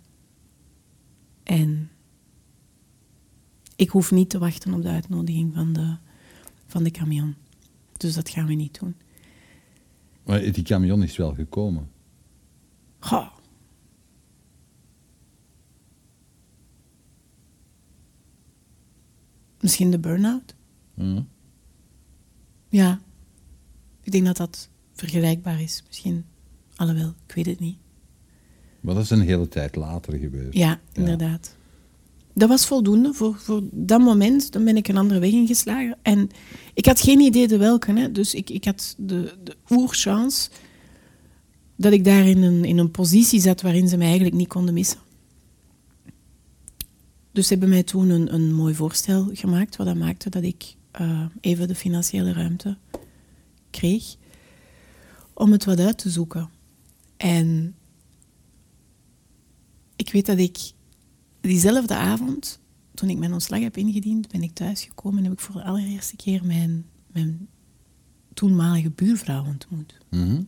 [1.43, 1.89] En
[3.75, 5.95] ik hoef niet te wachten op de uitnodiging van de,
[6.67, 7.35] van de camion.
[7.97, 8.95] Dus dat gaan we niet doen.
[10.23, 11.89] Maar die camion is wel gekomen.
[12.99, 13.27] Goh.
[19.59, 20.55] Misschien de burn-out?
[20.93, 21.27] Hmm.
[22.69, 22.99] Ja.
[24.01, 25.83] Ik denk dat dat vergelijkbaar is.
[25.87, 26.25] Misschien.
[26.75, 27.77] Alhoewel, ik weet het niet.
[28.81, 30.53] Maar dat is een hele tijd later gebeurd.
[30.53, 31.55] Ja, inderdaad.
[32.33, 34.51] Dat was voldoende voor, voor dat moment.
[34.51, 35.97] Dan ben ik een andere weg ingeslagen.
[36.01, 36.29] En
[36.73, 37.91] ik had geen idee de welke.
[37.91, 38.11] Hè.
[38.11, 40.49] Dus ik, ik had de, de oerchance
[41.75, 44.73] dat ik daar in een, in een positie zat waarin ze mij eigenlijk niet konden
[44.73, 44.99] missen.
[47.39, 50.75] Dus ze hebben mij toen een, een mooi voorstel gemaakt, wat dat maakte dat ik
[50.91, 52.77] eh, even de financiële ruimte
[53.69, 54.15] kreeg
[55.33, 56.49] om het wat uit te zoeken.
[57.17, 57.75] En
[59.95, 60.57] ik weet dat ik
[61.41, 62.59] diezelfde avond,
[62.93, 66.15] toen ik mijn ontslag heb ingediend, ben ik thuisgekomen en heb ik voor de allereerste
[66.15, 67.47] keer mijn, mijn
[68.33, 69.97] toenmalige buurvrouw ontmoet.
[70.09, 70.41] Mhm.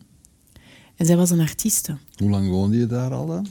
[0.96, 1.98] En zij was een artieste.
[2.16, 3.48] Hoe lang woonde je daar al dan?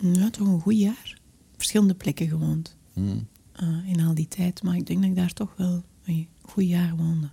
[0.00, 1.24] Ja, toch een goed jaar.
[1.66, 3.28] Verschillende plekken gewoond Hmm.
[3.52, 4.62] eh, in al die tijd.
[4.62, 7.30] Maar ik denk dat ik daar toch wel een goed jaar woonde.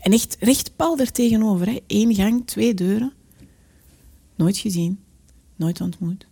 [0.00, 1.66] En echt recht pal er tegenover.
[1.66, 1.80] Hè.
[1.86, 3.12] Eén gang, twee deuren.
[4.36, 5.00] Nooit gezien.
[5.56, 6.26] Nooit ontmoet.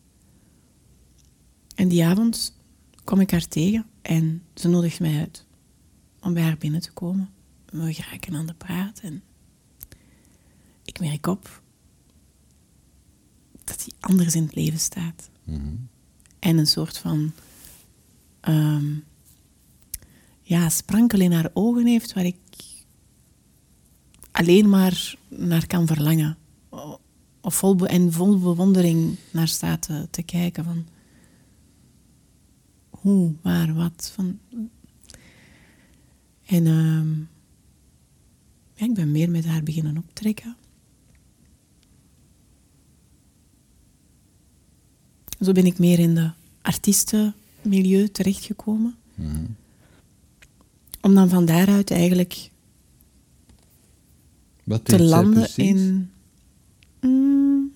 [1.75, 2.57] En die avond
[3.05, 5.47] kwam ik haar tegen en ze nodigt mij uit
[6.21, 7.31] om bij haar binnen te komen.
[7.71, 9.23] We geraken aan de praat en
[10.85, 11.63] ik merk op
[13.65, 15.31] dat hij anders in het leven staat.
[15.45, 15.75] Mhm.
[16.41, 17.33] En een soort van
[18.41, 18.95] ehm,
[20.43, 22.37] ja, sprankel in haar ogen heeft waar ik
[24.31, 26.37] alleen maar naar kan verlangen.
[27.41, 30.87] Of vol en vol bewondering naar staat te, te kijken van
[32.91, 34.13] hoe, waar, wat.
[34.15, 34.39] Van.
[36.47, 37.19] En ehm,
[38.75, 40.57] ja, ik ben meer met haar beginnen optrekken.
[45.41, 46.31] Zo ben ik meer in de
[46.63, 48.95] artiestenmilieu terechtgekomen.
[49.15, 49.45] Mhm.
[51.01, 52.51] Om dan van daaruit eigenlijk
[54.65, 56.11] Wat te landen in.
[57.01, 57.73] Mm,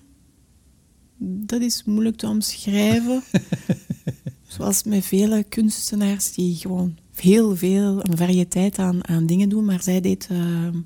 [1.17, 3.23] dat is moeilijk te omschrijven.
[4.47, 9.65] Zoals met vele kunstenaars die gewoon heel veel, een variëteit aan, aan dingen doen.
[9.65, 10.79] Maar zij deed ehm,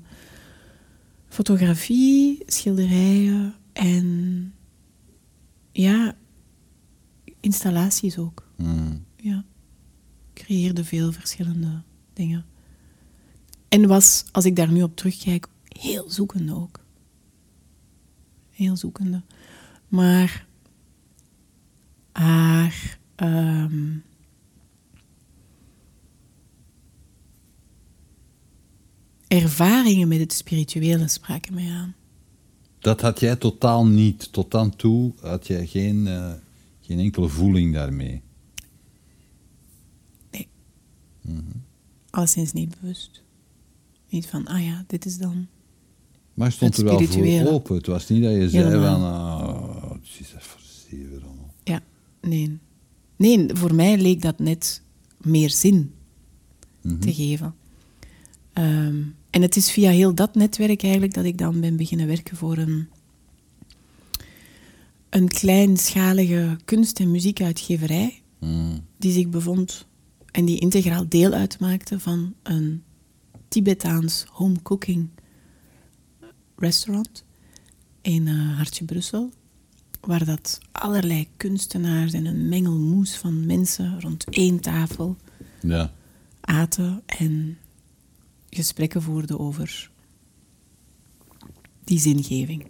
[1.28, 4.19] fotografie, schilderijen en
[7.50, 8.46] installaties ook.
[8.56, 9.04] Hmm.
[9.16, 9.44] Ja.
[10.34, 11.82] Creëerde veel verschillende
[12.12, 12.44] dingen.
[13.68, 16.80] En was, als ik daar nu op terugkijk, heel zoekende ook.
[18.50, 19.22] Heel zoekende.
[19.88, 20.46] Maar
[22.12, 22.98] haar.
[23.14, 23.96] Ehm,
[29.28, 31.94] ervaringen met het spirituele spraken mij aan.
[32.78, 34.32] Dat had jij totaal niet.
[34.32, 36.06] Tot dan toe had jij geen.
[36.06, 36.32] Eh,
[36.90, 38.22] geen enkele voeling daarmee.
[40.30, 40.48] Nee.
[42.10, 43.22] Alleszins niet bewust.
[44.08, 45.46] Niet van, ah ja, dit is dan...
[46.34, 47.76] Maar je stond Het er wel voor open.
[47.76, 49.00] Het was niet dat je zei Helemaal.
[49.00, 49.10] van...
[49.10, 51.54] ah, het is even zeven allemaal.
[51.64, 51.80] Ja,
[52.20, 52.58] nee.
[53.16, 54.82] Nee, voor mij leek dat net
[55.20, 55.92] meer zin
[57.00, 57.54] te geven.
[58.52, 62.36] Ehm, en het is via heel dat netwerk eigenlijk dat ik dan ben beginnen werken
[62.36, 62.88] voor een,
[65.10, 68.84] een kleinschalige kunst- en muziekuitgeverij Mm.
[68.98, 69.86] die zich bevond
[70.30, 72.82] en die integraal deel uitmaakte van een
[73.48, 75.08] Tibetaans home cooking
[76.56, 77.24] restaurant
[78.00, 79.30] in eh, Hartje Brussel,
[80.00, 85.16] waar dat allerlei kunstenaars en een mengelmoes van mensen rond één tafel
[85.62, 85.92] Ja.
[86.40, 87.58] aten en
[88.50, 89.90] gesprekken voerden over
[91.84, 92.66] die zingeving.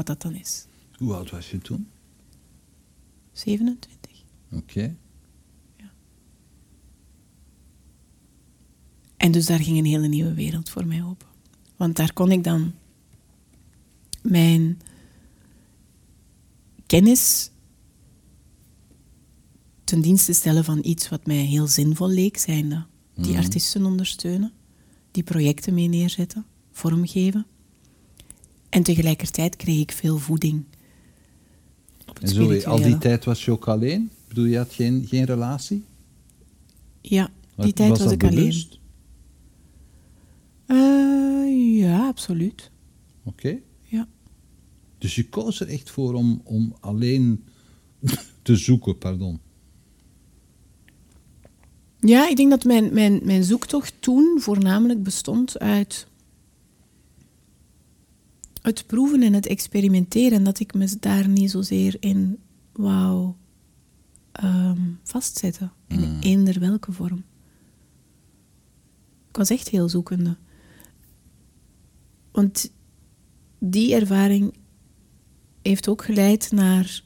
[0.00, 0.66] Wat dat dan is.
[0.96, 1.88] Hoe oud was je toen?
[3.32, 4.10] 27.
[4.50, 4.96] Oké.
[9.16, 11.26] En dus daar ging een hele nieuwe wereld voor mij open.
[11.76, 12.74] Want daar kon ik dan
[14.22, 14.80] mijn
[16.86, 17.50] kennis
[19.84, 24.52] ten dienste stellen van iets wat mij heel zinvol leek, zijnde die artiesten ondersteunen,
[25.10, 27.46] die projecten mee neerzetten, vormgeven.
[28.70, 30.64] En tegelijkertijd kreeg ik veel voeding.
[32.20, 34.02] En zo, al die tijd was je ook alleen?
[34.02, 35.84] Ik bedoel, je had geen, geen relatie?
[37.00, 38.64] Ja, die tijd was, ik alleen.
[40.66, 42.70] Eh, ja, absoluut.
[43.24, 43.58] Oké.
[43.82, 44.08] Ja.
[44.98, 47.44] Dus je koos er echt voor om, om alleen
[48.42, 49.40] te zoeken, pardon.
[52.00, 56.06] Ja, ik denk dat mijn, mijn, mijn zoektocht toen voornamelijk bestond uit
[58.62, 60.38] het proeven en het experimenteren.
[60.38, 62.38] En dat ik me daar niet zozeer in
[62.72, 63.32] wou
[64.32, 65.72] ehm, vastzetten.
[65.86, 67.24] In eender welke vorm.
[69.28, 70.36] Ik was echt heel zoekende.
[72.32, 72.72] Want
[73.58, 74.54] die ervaring
[75.62, 77.02] heeft ook geleid naar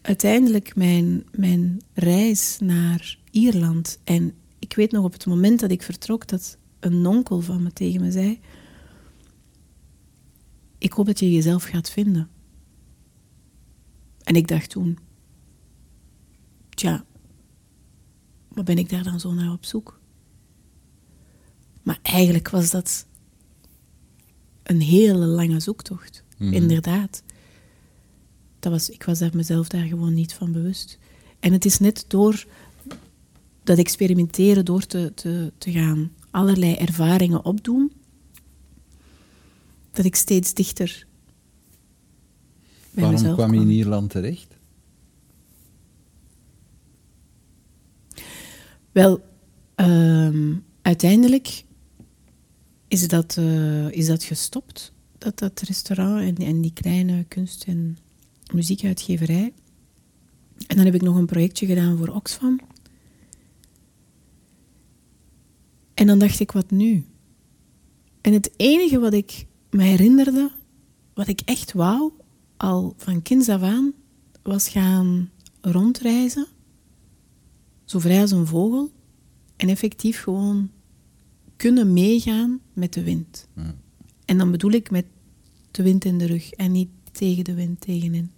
[0.00, 4.00] uiteindelijk mijn, mijn reis naar Ierland.
[4.04, 7.72] En ik weet nog op het moment dat ik vertrok dat een onkel van me
[7.72, 8.40] tegen me zei:
[10.84, 12.28] Ik hoop dat je jezelf gaat vinden.
[14.22, 14.98] En ik dacht toen:
[16.68, 17.04] Tja,
[18.48, 20.00] wat ben ik daar dan zo naar op zoek?
[21.82, 23.06] Maar eigenlijk was dat
[24.62, 27.22] een hele lange zoektocht, inderdaad
[28.58, 30.98] dat was, ik was daar mezelf daar gewoon niet van bewust.
[31.40, 32.46] En het is net door
[33.62, 37.92] dat experimenteren, door te, te, te gaan allerlei ervaringen opdoen,
[39.94, 41.06] dat ik steeds dichter
[42.90, 44.56] bij Waarom mezelf kwam je in Ierland terecht?
[48.92, 49.24] Wel,
[49.74, 51.64] ehm, uiteindelijk
[52.88, 57.98] is dat, eh, is dat gestopt, dat, dat restaurant en, en die kleine kunst- en
[58.52, 59.52] muziekuitgeverij.
[60.66, 62.60] En dan heb ik nog een projectje gedaan voor Oxfam.
[65.94, 67.04] En dan dacht ik, wat nu?
[68.20, 70.50] En het enige wat ik me herinnerde,
[71.14, 72.12] wat ik echt wou,
[72.56, 73.92] al van kinds af aan,
[74.42, 76.46] was gaan rondreizen
[77.84, 78.92] zo vrij als een vogel
[79.56, 80.70] en effectief gewoon
[81.56, 83.48] kunnen meegaan met de wind.
[84.24, 85.06] En dan bedoel ik met
[85.70, 88.30] de wind in de rug en niet tegen de wind tegenin.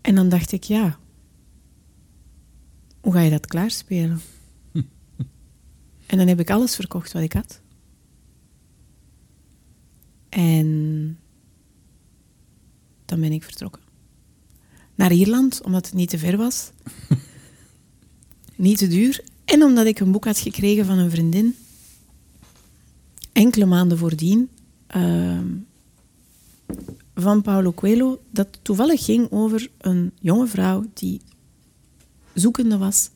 [0.00, 0.98] En dan dacht ik, ja,
[3.00, 4.20] hoe ga je dat klaarspelen?
[6.06, 7.60] En dan heb ik alles verkocht wat ik had.
[10.28, 11.18] En
[13.04, 13.84] dan ben ik vertrokken
[14.96, 16.70] naar Ierland, omdat het niet te ver was.
[18.56, 19.24] niet te duur.
[19.44, 21.56] En omdat ik een boek had gekregen van een vriendin.
[23.32, 24.48] Enkele maanden voordien.
[24.86, 25.48] ehm,
[27.14, 28.20] van Paulo Coelho.
[28.30, 31.20] Dat toevallig ging over een jonge vrouw die
[32.34, 33.10] zoekende was.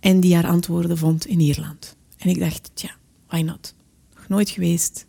[0.00, 1.96] En die haar antwoorden vond in Ierland.
[2.16, 2.96] En ik dacht, tja,
[3.26, 3.74] why not?
[4.14, 5.06] Nog nooit geweest.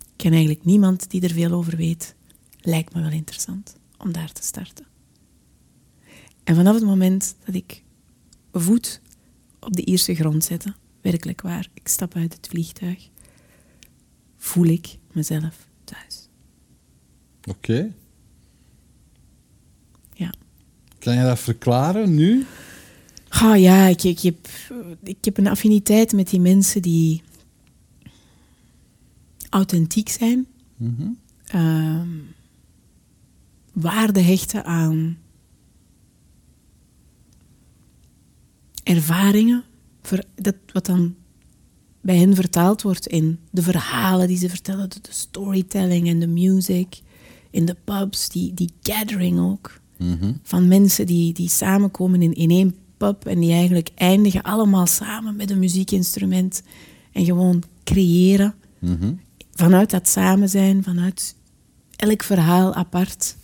[0.00, 2.14] Ik ken eigenlijk niemand die er veel over weet.
[2.60, 4.86] Lijkt me wel interessant om daar te starten.
[6.44, 7.82] En vanaf het moment dat ik
[8.52, 9.00] voet
[9.60, 13.08] op de Ierse grond zette, werkelijk waar, ik stap uit het vliegtuig,
[14.36, 16.28] voel ik mezelf thuis.
[17.44, 17.92] Oké.
[20.12, 20.32] Ja.
[20.98, 22.46] Kan je dat verklaren nu?
[23.42, 24.48] Oh ja, ik, ik, heb,
[25.02, 27.22] ik heb een affiniteit met die mensen die
[29.50, 30.46] authentiek zijn.
[31.44, 32.08] Ehm,
[33.72, 35.18] waarde hechten aan
[38.82, 39.64] ervaringen.
[40.34, 41.14] Dat, wat dan
[42.00, 46.26] bij hen vertaald wordt in de verhalen die ze vertellen, de, de storytelling en de
[46.26, 47.00] music,
[47.50, 49.80] in de pubs, die, die gathering ook.
[50.42, 52.74] Van mensen die, die samenkomen in, in één
[53.12, 56.62] en die eigenlijk eindigen allemaal samen met een muziekinstrument
[57.12, 58.54] en gewoon creëren.
[59.54, 61.36] Vanuit dat samen zijn, vanuit
[61.96, 63.36] elk verhaal apart,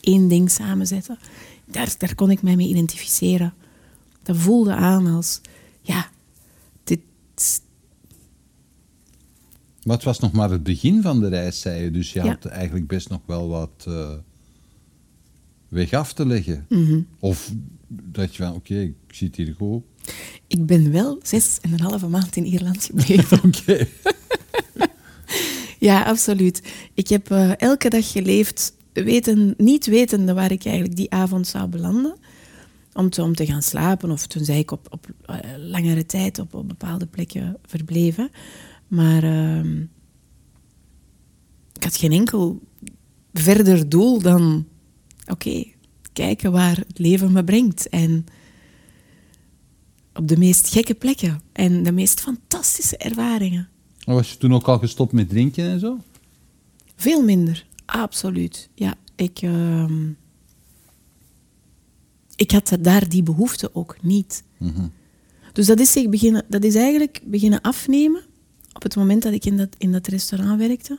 [0.00, 1.18] één ding samenzetten.
[1.64, 3.54] Daar, daar kon ik mij mee identificeren.
[4.22, 5.40] Dat voelde aan als,
[5.82, 6.08] ja,
[6.84, 7.00] dit,
[9.82, 11.90] het was nog maar het begin van de reis, zei je.
[11.90, 12.26] Dus je Ja.
[12.26, 14.10] had eigenlijk best nog wel wat eh,
[15.70, 16.66] weg af te leggen.
[16.68, 17.00] Mhm.
[17.18, 17.52] Of
[17.88, 19.82] dat je van, oké, ik zit hier goed.
[20.46, 23.40] ik ben wel zes en een halve maand in Ierland gebleven.
[23.48, 23.86] Oké.
[25.78, 26.62] Ja, absoluut.
[26.94, 31.68] Ik heb eh, elke dag geleefd, weten, niet wetende waar ik eigenlijk die avond zou
[31.68, 32.16] belanden.
[32.92, 34.10] Om te, om te gaan slapen.
[34.10, 38.30] Of toen zei ik op, op eh, langere tijd op, op bepaalde plekken verbleven.
[38.88, 39.80] Maar ehm,
[41.72, 42.60] ik had geen enkel
[43.32, 44.66] verder doel dan...
[45.30, 45.64] Oké,
[46.12, 47.88] kijken waar het leven me brengt.
[47.88, 48.26] En
[50.14, 51.40] op de meest gekke plekken.
[51.52, 53.68] En de meest fantastische ervaringen.
[54.06, 55.98] Maar Was je toen ook al gestopt met drinken en zo?
[56.96, 58.68] Veel minder, absoluut.
[58.74, 60.08] Ja, ik, ehm,
[62.36, 64.42] ik had daar die behoefte ook niet.
[65.52, 68.22] Dus dat is, zich beginnen, dat is eigenlijk beginnen afnemen
[68.72, 70.98] op het moment dat ik in dat, in dat restaurant werkte.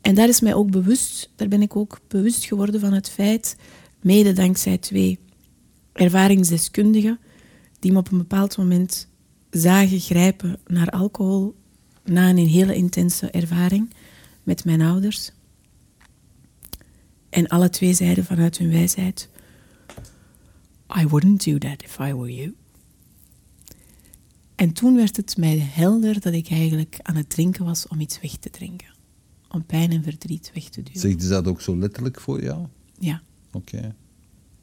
[0.00, 3.56] En daar is mij ook bewust, daar ben ik ook bewust geworden van het feit,
[4.00, 5.18] mede dankzij twee
[5.92, 7.18] ervaringsdeskundigen,
[7.78, 9.08] die me op een bepaald moment
[9.50, 11.54] zagen grijpen naar alcohol
[12.04, 13.90] na een hele intense ervaring
[14.42, 15.32] met mijn ouders.
[17.30, 19.28] En alle twee zeiden vanuit hun wijsheid:
[21.00, 22.54] I wouldn't do that if I were you.
[24.54, 28.20] En toen werd het mij helder dat ik eigenlijk aan het drinken was om iets
[28.20, 28.99] weg te drinken.
[29.50, 31.00] Om pijn en verdriet weg te duwen.
[31.00, 32.66] Zegt ze dat ook zo letterlijk voor jou?
[32.98, 33.22] Ja.
[33.52, 33.94] Oké.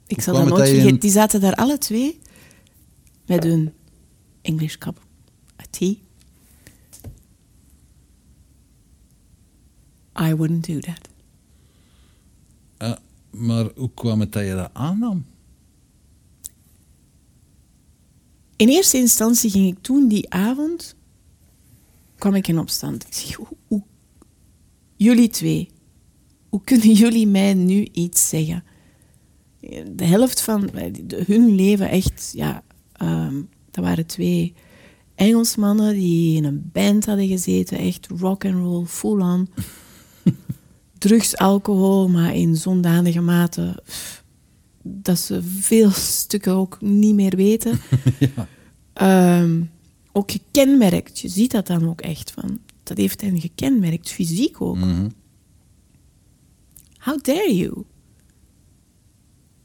[0.08, 1.00] Ik Hoe zal dat nooit vergeten.
[1.00, 2.20] Die zaten daar alle twee
[3.26, 3.74] met hun
[4.42, 5.02] English cup
[5.60, 5.96] of tea.
[10.20, 11.10] I wouldn't do that.
[12.78, 12.94] Eh,
[13.40, 15.26] maar hoe kwam het dat je dat aannam?
[18.56, 20.96] In eerste instantie ging ik toen die avond,
[22.16, 23.08] kwam ik in opstand.
[23.08, 23.84] Ik zeg, hoe, hoe-
[24.98, 25.70] jullie twee,
[26.50, 28.64] hoe kunnen jullie mij nu iets zeggen?
[29.96, 30.70] De helft van
[31.06, 33.36] de- hun leven echt, ja, ehm,
[33.72, 34.54] dat waren twee
[35.16, 39.48] Engelsmannen die in een band hadden gezeten, echt rock and roll, full on.
[40.98, 43.84] Drugs, alcohol, maar in zondanige mate
[44.84, 47.80] dat ze veel stukken ook niet meer weten.
[48.94, 49.62] Ehm,
[50.12, 51.20] ook gekenmerkt.
[51.20, 52.60] Je ziet dat dan ook echt van.
[52.88, 54.78] Dat heeft hen gekenmerkt, fysiek ook.
[56.98, 57.84] How dare you?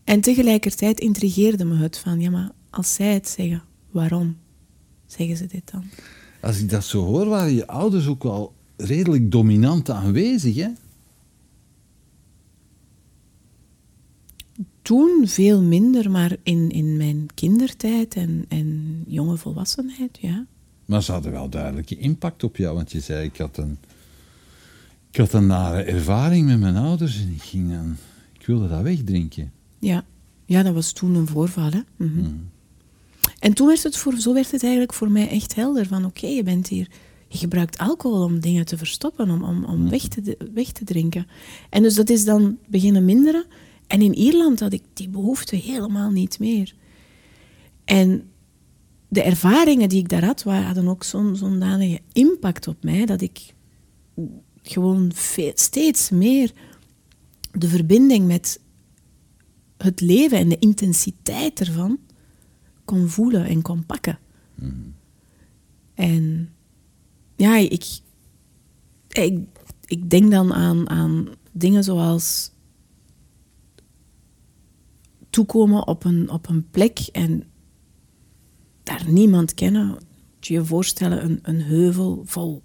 [0.05, 4.37] En tegelijkertijd intrigeerde me het van, ja, maar als zij het zeggen, waarom
[5.07, 5.85] zeggen ze dit dan?
[6.41, 10.69] Als ik dat zo hoor, waren je ouders ook wel redelijk dominant aanwezig, hè?
[14.83, 20.47] Toen veel minder, maar in, in mijn kindertijd en, en jonge volwassenheid, ja.
[20.85, 23.79] Maar ze hadden wel duidelijke impact op jou, want je zei, ik had een,
[25.11, 27.97] ik had een nare ervaring met mijn ouders en ik ging dan,
[28.39, 29.53] ik wilde dat wegdrinken.
[29.79, 30.05] Ja,
[30.47, 31.71] ja dat was toen een voorval.
[31.71, 31.81] Hè?
[31.97, 32.31] Mhm.
[33.39, 35.87] En toen werd het voor, zo werd het eigenlijk voor mij echt helder.
[35.87, 36.89] Van oké, je bent hier...
[37.33, 41.27] Je gebruikt alcohol om dingen te verstoppen, om, om, om weg, te, weg te drinken.
[41.71, 43.45] En dus dat is dan beginnen minderen.
[43.87, 46.75] En in Ierland had ik die behoefte helemaal niet meer.
[47.85, 48.31] En
[49.13, 53.21] de ervaringen die ik daar had, waren, hadden ook zo'n zodanige impact op mij, dat
[53.21, 53.55] ik
[54.63, 56.53] gewoon veel, steeds meer
[57.53, 58.61] de verbinding met
[59.77, 61.99] het leven en de intensiteit ervan
[62.85, 64.19] kon voelen en kon pakken.
[65.95, 66.51] En
[67.37, 67.85] ja, ik,
[69.09, 69.39] ik,
[69.85, 72.51] ik denk dan aan, aan dingen zoals
[75.31, 77.52] toekomen op een, op een plek en
[78.83, 79.87] daar niemand kennen.
[79.89, 82.63] Moet je je voorstellen, een, een heuvel vol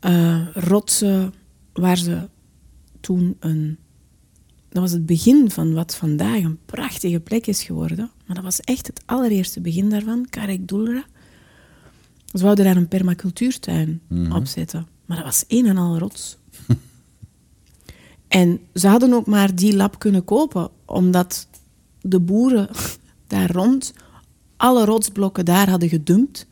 [0.00, 1.34] eh, rotsen
[1.72, 2.28] waar ze
[3.00, 3.78] toen een
[4.68, 8.10] dat was het begin van wat vandaag een prachtige plek is geworden.
[8.26, 11.04] Maar dat was echt het allereerste begin daarvan, Karek Dulra.
[12.32, 14.32] Ze wouden daar een permacultuurtuin Mhm.
[14.32, 14.86] op zetten.
[15.06, 16.36] Maar dat was een en al rots.
[18.28, 21.48] en ze hadden ook maar die lab kunnen kopen, omdat
[22.00, 22.68] de boeren
[23.28, 23.92] daar rond
[24.56, 26.46] alle rotsblokken daar hadden gedumpt.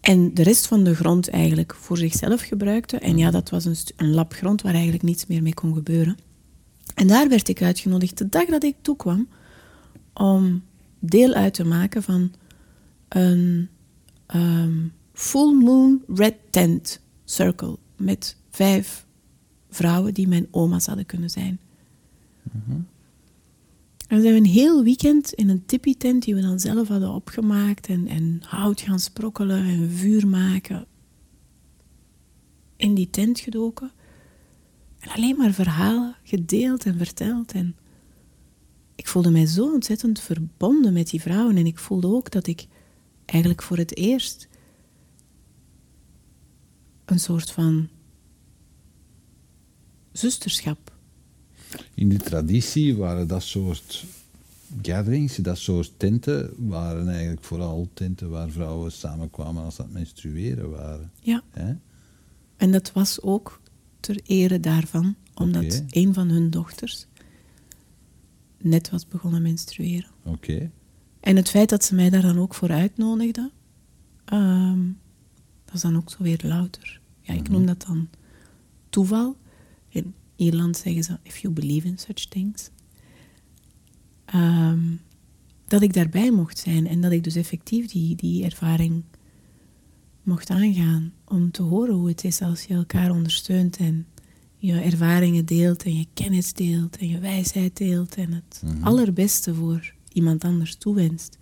[0.00, 3.00] En de rest van de grond eigenlijk voor zichzelf gebruikten.
[3.00, 6.16] En ja, dat was een, een lap grond waar eigenlijk niets meer mee kon gebeuren.
[6.94, 9.28] En daar werd ik uitgenodigd de dag dat ik toekwam
[10.12, 10.62] om
[10.98, 12.32] deel uit te maken van
[13.08, 13.68] een
[14.26, 19.06] ehm, full moon red tent circle met vijf
[19.70, 21.58] vrouwen die mijn oma's hadden kunnen zijn.
[24.06, 27.86] En we zijn een heel weekend in een tippie-tent die we dan zelf hadden opgemaakt
[27.86, 30.86] en, en hout gaan sprokkelen en vuur maken.
[32.76, 33.90] In die tent gedoken.
[34.98, 37.52] En alleen maar verhalen gedeeld en verteld.
[37.52, 37.76] En
[38.94, 41.56] ik voelde mij zo ontzettend verbonden met die vrouwen.
[41.56, 42.66] En ik voelde ook dat ik
[43.24, 44.48] eigenlijk voor het eerst
[47.04, 47.88] een soort van
[50.12, 50.95] zusterschap
[51.94, 54.04] In de traditie waren dat soort
[54.82, 61.10] gatherings, dat soort tenten, waren eigenlijk vooral tenten waar vrouwen samenkwamen als het menstrueren waren.
[61.20, 61.42] Ja.
[62.56, 63.60] En dat was ook
[64.00, 67.06] ter ere daarvan, omdat een van hun dochters
[68.58, 70.10] net was begonnen menstrueren.
[70.22, 70.70] Oké.
[71.20, 73.50] En het feit dat ze mij daar dan ook voor uitnodigde,
[74.24, 74.80] ehm,
[75.64, 77.00] dat is dan ook zo weer louter.
[77.20, 78.08] Ja, ik noem dat dan
[78.88, 79.36] toeval.
[80.36, 82.70] Ierland zeggen ze, if you believe in such things.
[84.24, 84.94] Ehm,
[85.66, 89.04] dat ik daarbij mocht zijn en dat ik dus effectief die, die ervaring
[90.22, 91.12] mocht aangaan.
[91.24, 94.06] Om te horen hoe het is als je elkaar ondersteunt en
[94.56, 99.94] je ervaringen deelt en je kennis deelt en je wijsheid deelt en het allerbeste voor
[100.12, 101.38] iemand anders toewenst.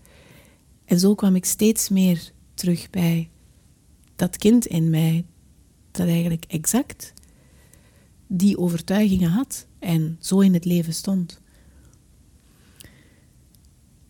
[0.85, 3.31] En zo kwam ik steeds meer terug bij
[4.17, 5.25] dat kind in mij
[5.91, 7.14] dat eigenlijk exact
[8.37, 11.41] die overtuigingen had en zo in het leven stond.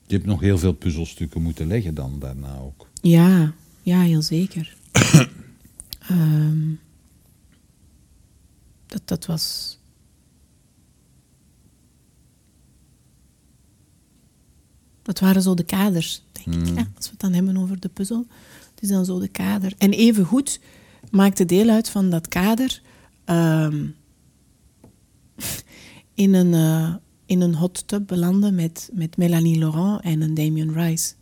[0.06, 2.88] Je hebt nog heel veel puzzelstukken moeten leggen dan daarna ook.
[3.00, 4.76] Ja, ja, heel zeker.
[6.08, 6.74] Ehm,
[8.86, 9.78] dat, dat was.
[15.02, 16.74] Dat waren zo de kaders, denk ik.
[16.74, 18.26] Ja, als we het dan hebben over de puzzel.
[18.74, 19.74] Het is dan zo de kader.
[19.78, 20.60] En evengoed
[21.10, 22.82] maakte deel uit van dat kader
[23.24, 23.86] ehm,
[26.14, 26.94] in, een, eh,
[27.26, 31.12] in een hot tub belanden met, met Melanie Laurent en een Damien Rice.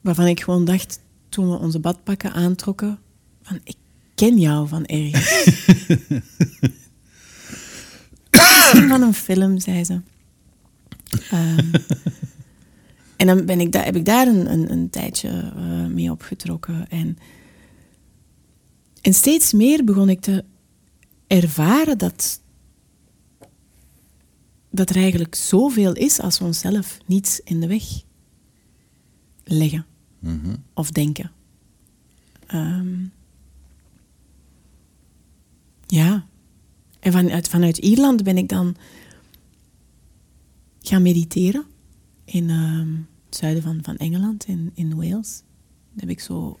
[0.00, 2.98] Waarvan ik gewoon dacht, toen we onze badpakken aantrokken,
[3.42, 3.76] van ik
[4.14, 5.44] ken jou van ergens.
[8.88, 10.00] Van een film, zei ze.
[11.30, 11.74] Ehm,
[13.16, 16.90] en dan ben ik da- heb ik daar een, een, een tijdje eh, mee opgetrokken.
[16.90, 17.18] En,
[19.00, 20.44] en steeds meer begon ik te
[21.28, 22.40] ervaren dat,
[24.70, 27.84] dat er eigenlijk zoveel is als we onszelf niets in de weg
[29.44, 29.86] leggen
[30.18, 30.56] Mhm.
[30.74, 31.30] of denken.
[32.46, 33.04] Ehm,
[35.86, 36.26] ja.
[37.00, 38.76] En vanuit, vanuit Ierland ben ik dan
[40.80, 41.64] gaan mediteren
[42.24, 42.92] in ehm,
[43.26, 45.42] het zuiden van, van Engeland, in, in Wales.
[45.90, 46.58] Dan heb ik zo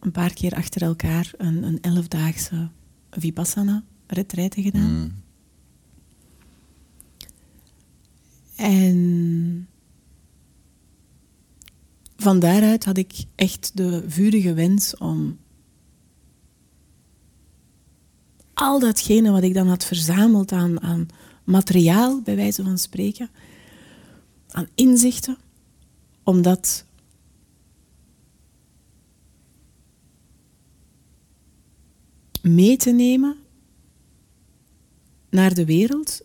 [0.00, 2.68] een paar keer achter elkaar een, een elfdaagse
[3.10, 4.90] Vipassana retraite gedaan.
[4.90, 5.22] Mm.
[8.56, 9.68] En
[12.16, 15.38] van daaruit had ik echt de vurige wens om
[18.54, 21.08] al datgene wat ik dan had verzameld aan, aan
[21.44, 23.30] materiaal, bij wijze van spreken,
[24.48, 25.36] aan inzichten,
[26.22, 26.84] om dat
[32.42, 33.36] mee te nemen
[35.30, 36.20] naar de wereld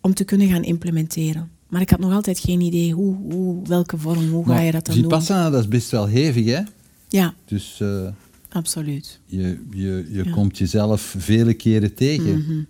[0.00, 1.50] om te kunnen gaan implementeren.
[1.68, 4.84] Maar ik had nog altijd geen idee hoe, hoe welke vorm, hoe ga je dat
[4.86, 5.04] dan doen.
[5.04, 6.60] Vipassana, dat is best wel hevig, hè?
[7.08, 8.08] Ja, Dus eh,
[8.48, 9.20] absoluut.
[9.26, 10.32] je, je, je Ja.
[10.32, 12.62] komt jezelf vele keren tegen Mhm.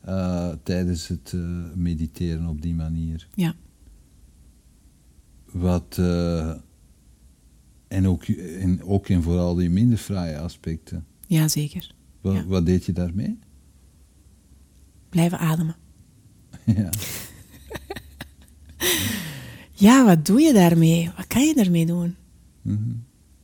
[0.00, 1.40] eh, tijdens het eh,
[1.74, 3.28] mediteren op die manier.
[3.34, 3.54] Ja.
[5.52, 5.98] Wat,
[7.88, 8.24] en, ook,
[8.60, 11.04] en ook en vooral die minder fraaie aspecten.
[11.26, 11.94] ja, zeker.
[12.22, 12.44] Wat, Ja.
[12.46, 13.38] wat deed je daarmee?
[15.08, 15.76] Blijven ademen.
[16.76, 16.90] ja.
[19.74, 21.10] Ja, wat doe je daarmee?
[21.16, 22.16] Wat kan je daarmee doen?
[22.62, 22.90] Mhm.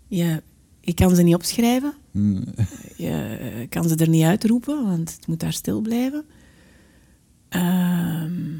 [0.06, 0.40] Ja,
[0.80, 1.94] ik kan ze niet opschrijven.
[2.96, 6.24] Je kan ze er niet uitroepen, want het moet daar stil blijven.
[7.48, 8.50] Ehm,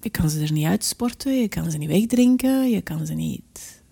[0.00, 3.82] je kan ze er niet uitsporten, je kan ze niet wegdrinken, je kan ze niet...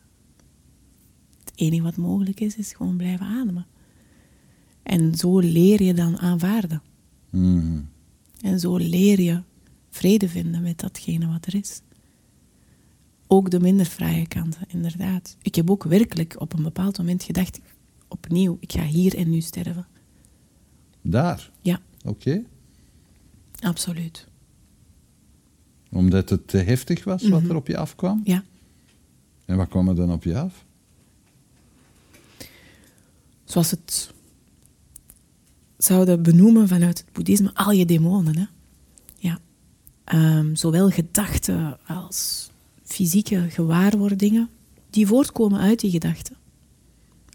[1.45, 3.67] Het enige wat mogelijk is, is gewoon blijven ademen.
[4.87, 6.83] En zo leer je dan aanvaarden.
[7.31, 7.81] Mhm.
[8.41, 9.43] En zo leer je
[9.91, 11.81] vrede vinden met datgene wat er is.
[13.27, 15.37] Ook de minder fraaie kanten, inderdaad.
[15.43, 17.61] Ik heb ook werkelijk op een bepaald moment gedacht,
[18.09, 19.87] opnieuw, ik ga hier en nu sterven.
[21.03, 21.51] Daar?
[21.61, 22.43] Ja, Oké.
[23.61, 24.27] absoluut.
[25.91, 27.51] Omdat het te heftig was wat Mhm.
[27.51, 28.21] er op je afkwam?
[28.25, 28.45] Ja.
[29.45, 30.65] En wat kwam er dan op je af?
[33.45, 34.15] Zoals het
[35.79, 38.39] zouden benoemen vanuit het boeddhisme, al je demonen.
[38.39, 38.45] Hè?
[39.19, 39.39] Ja.
[40.05, 42.51] Ehm, zowel gedachten als
[42.85, 44.49] fysieke gewaarwordingen,
[44.91, 46.37] die voortkomen uit die gedachten.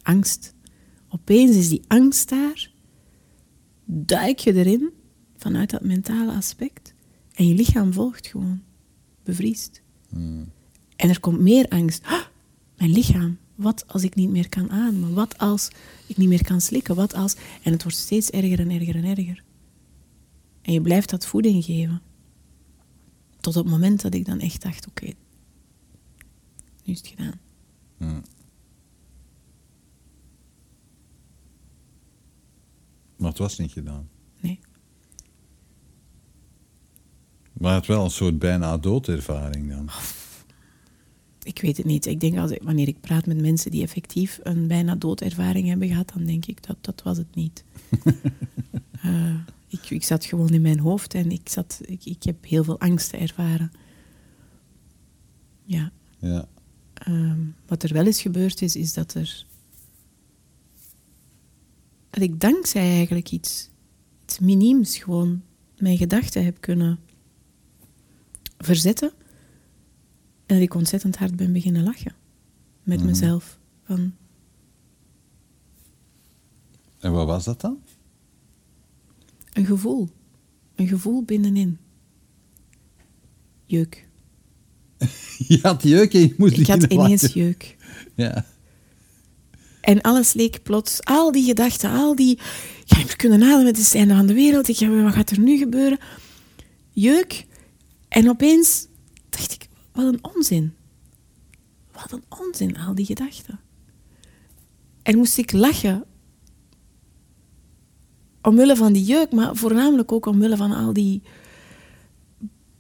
[0.02, 0.54] Angst.
[1.10, 2.72] Opeens is die angst daar,
[3.86, 4.90] duik je erin
[5.38, 6.94] vanuit dat mentale aspect
[7.34, 8.62] en je lichaam volgt gewoon,
[9.24, 9.82] bevriest.
[10.96, 12.06] En er komt meer angst.
[12.06, 12.26] Ah,
[12.78, 13.38] mijn lichaam.
[13.62, 15.14] Wat als ik niet meer kan ademen?
[15.14, 15.70] Wat als
[16.06, 16.96] ik niet meer kan slikken?
[16.96, 17.36] Wat als...
[17.64, 19.44] En het wordt steeds erger en erger en erger.
[20.62, 22.02] En je blijft dat voeding geven.
[23.40, 25.06] Tot op het moment dat ik dan echt dacht, oké,
[26.84, 27.40] nu is het gedaan.
[33.22, 34.10] Maar het was niet gedaan.
[34.40, 34.60] Nee.
[37.54, 39.90] Maar het wel een soort bijna doodervaring dan.
[41.54, 42.06] Ik weet het niet.
[42.06, 45.88] Ik denk als ik, wanneer ik praat met mensen die effectief een bijna doodervaring hebben
[45.88, 47.64] gehad, dan denk ik dat dat was het niet.
[49.02, 49.36] Eh,
[49.68, 52.80] ik, ik zat gewoon in mijn hoofd en ik, zat, ik, ik heb heel veel
[52.80, 53.72] angsten ervaren.
[55.64, 55.92] Ja.
[56.20, 56.48] Ja.
[56.94, 59.46] Ehm, wat er wel eens gebeurd is, is dat er.
[62.10, 63.70] dat ik dankzij eigenlijk iets,
[64.24, 65.42] iets miniems gewoon
[65.78, 67.00] mijn gedachten heb kunnen
[68.58, 69.12] verzetten.
[70.52, 72.14] En dat ik ontzettend hard ben beginnen lachen.
[72.84, 73.08] Met Mhm.
[73.08, 73.60] mezelf.
[73.84, 74.14] Van,
[77.00, 77.78] En wat was dat dan?
[79.54, 80.10] een gevoel.
[80.76, 81.78] Een gevoel binnenin.
[83.66, 84.08] Jeuk.
[85.48, 87.42] Je had jeuk en je moest Ik had ineens lachen.
[87.42, 87.78] jeuk.
[88.16, 88.46] Ja.
[89.82, 92.32] En alles leek plots, al die gedachten, al die...
[92.86, 94.68] Ik ga kunnen ademen, het is het einde van de wereld.
[94.68, 96.00] Ik ga, wat gaat er nu gebeuren?
[96.92, 97.46] Jeuk.
[98.08, 98.88] En opeens
[99.30, 100.74] dacht ik, wat een onzin.
[101.92, 103.60] Wat een onzin, al die gedachten.
[105.04, 106.04] En moest ik lachen.
[108.42, 111.22] Omwille van die jeuk, maar voornamelijk ook omwille van al die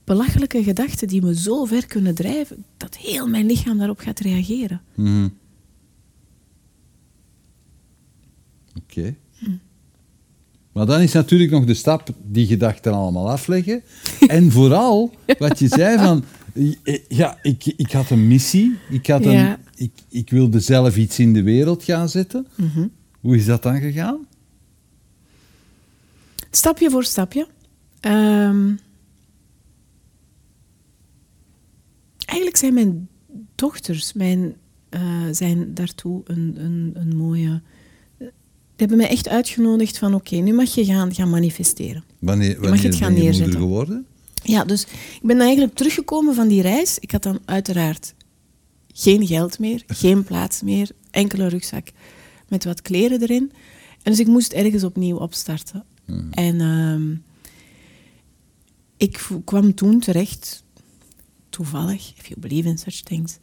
[0.03, 4.82] belachelijke gedachten die me zo ver kunnen drijven, dat heel mijn lichaam daarop gaat reageren.
[4.95, 5.28] Mhm.
[8.76, 9.16] Oké.
[10.72, 13.84] Maar dan is natuurlijk nog de stap die gedachten allemaal afleggen.
[14.28, 16.24] En vooral wat je zei van...
[17.08, 18.78] Ja, ik, ik had een missie.
[18.89, 19.60] Ik, had een, Ja.
[19.76, 22.47] ik, ik wilde zelf iets in de wereld gaan zetten.
[23.20, 24.28] Hoe is dat dan gegaan?
[26.52, 27.47] Stapje voor stapje.
[27.99, 28.72] Ehm,
[32.26, 33.08] eigenlijk zijn mijn
[33.56, 34.56] dochters mijn,
[34.89, 37.62] eh, zijn daartoe een, een, een mooie...
[38.18, 42.04] Die hebben mij echt uitgenodigd van oké, nu mag je gaan, gaan manifesteren.
[42.20, 44.06] Wanneer, mag wanneer het gaan ben je moeder geworden?
[44.44, 44.84] Ja, dus
[45.22, 47.00] ik ben eigenlijk teruggekomen van die reis.
[47.00, 48.14] Ik had dan uiteraard
[48.94, 51.88] geen geld meer, geen plaats meer, enkele rugzak
[52.48, 53.52] met wat kleren erin.
[54.04, 55.84] En dus ik moest ergens opnieuw opstarten.
[56.32, 57.16] En ehm,
[58.98, 60.64] ik kwam toen terecht,
[61.50, 63.38] toevallig, if you believe in such things,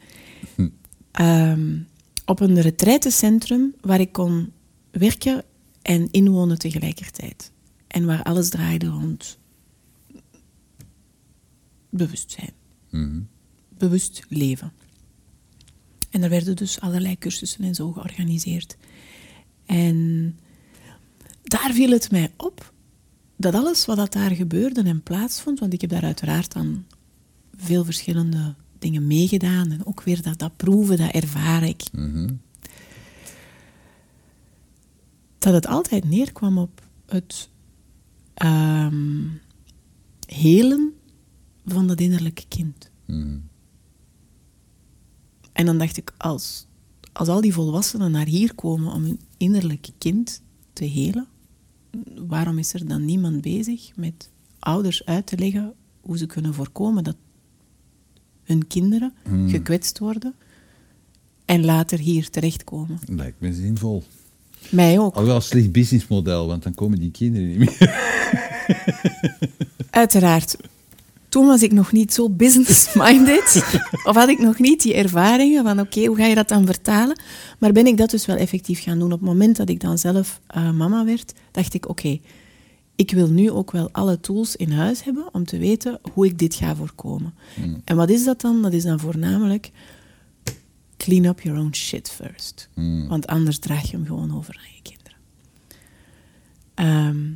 [1.11, 1.79] ehm,
[2.25, 4.53] op een retraitecentrum waar ik kon
[4.91, 5.45] werken
[5.83, 7.53] en inwonen tegelijkertijd.
[7.87, 9.39] En waar alles draaide rond
[11.91, 12.53] bewustzijn.
[12.91, 13.21] Mhm.
[13.79, 14.73] Bewust leven.
[16.11, 18.77] En er werden dus allerlei cursussen en zo georganiseerd.
[19.67, 20.37] En
[21.43, 22.73] daar viel het mij op
[23.37, 26.85] dat alles wat dat daar gebeurde en plaatsvond, want ik heb daar uiteraard dan
[27.57, 32.29] veel verschillende dingen meegedaan en ook weer dat, dat proeven, dat ervaren ik, Mhm.
[35.39, 37.49] dat het altijd neerkwam op het
[38.35, 39.27] ehm,
[40.27, 40.93] helen
[41.71, 42.91] van dat innerlijke kind.
[43.05, 43.39] Mhm.
[45.53, 46.67] En dan dacht ik, als,
[47.13, 50.43] als al die volwassenen naar hier komen om hun innerlijke kind
[50.73, 51.27] te helen,
[52.27, 57.05] waarom is er dan niemand bezig met ouders uit te leggen hoe ze kunnen voorkomen
[57.05, 57.17] dat
[58.43, 59.13] hun kinderen
[59.47, 60.35] gekwetst worden
[61.45, 62.99] en later hier terechtkomen.
[63.07, 64.05] Lijkt me zinvol.
[64.71, 65.13] Mij ook.
[65.13, 67.79] Alhoewel een slecht businessmodel, want dan komen die kinderen niet meer.
[69.91, 70.57] Uiteraard.
[71.29, 73.65] Toen was ik nog niet zo business-minded.
[74.09, 77.21] of had ik nog niet die ervaringen van oké, hoe ga je dat dan vertalen?
[77.59, 79.13] Maar ben ik dat dus wel effectief gaan doen.
[79.13, 82.19] Op het moment dat ik dan zelf uh, mama werd, dacht ik oké,
[82.97, 86.39] ik wil nu ook wel alle tools in huis hebben om te weten hoe ik
[86.39, 87.35] dit ga voorkomen.
[87.55, 87.81] Hmm.
[87.85, 88.63] En wat is dat dan?
[88.63, 89.71] Dat is dan voornamelijk
[90.97, 92.69] clean up your own shit first.
[92.75, 93.09] Hmm.
[93.09, 95.17] Want anders draag je hem gewoon over aan je kinderen.
[96.75, 97.35] Ehm,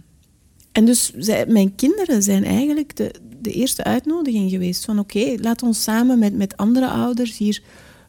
[0.73, 5.63] en dus zij, mijn kinderen zijn eigenlijk de, de eerste uitnodiging geweest van oké, laat
[5.63, 7.63] ons samen met, met andere ouders hier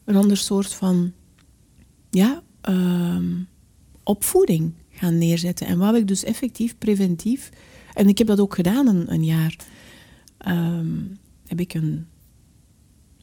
[0.06, 1.14] een ander soort van
[2.10, 3.32] ja, ehm,
[4.04, 5.68] opvoeding gaan neerzetten.
[5.68, 7.50] En wou ik dus effectief preventief,
[7.94, 9.56] en ik heb dat ook gedaan een, een jaar,
[10.38, 10.98] ehm,
[11.48, 12.06] heb ik een,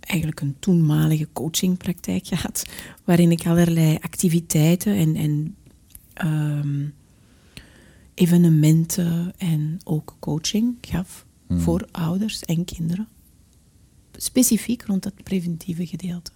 [0.01, 2.65] eigenlijk een toenmalige coachingpraktijk gehad,
[3.05, 5.57] waarin ik allerlei activiteiten en, en
[6.13, 6.87] ehm,
[8.15, 11.61] evenementen en ook coaching gaf Hmm.
[11.61, 13.09] voor ouders en kinderen.
[14.13, 16.31] Specifiek rond dat preventieve gedeelte.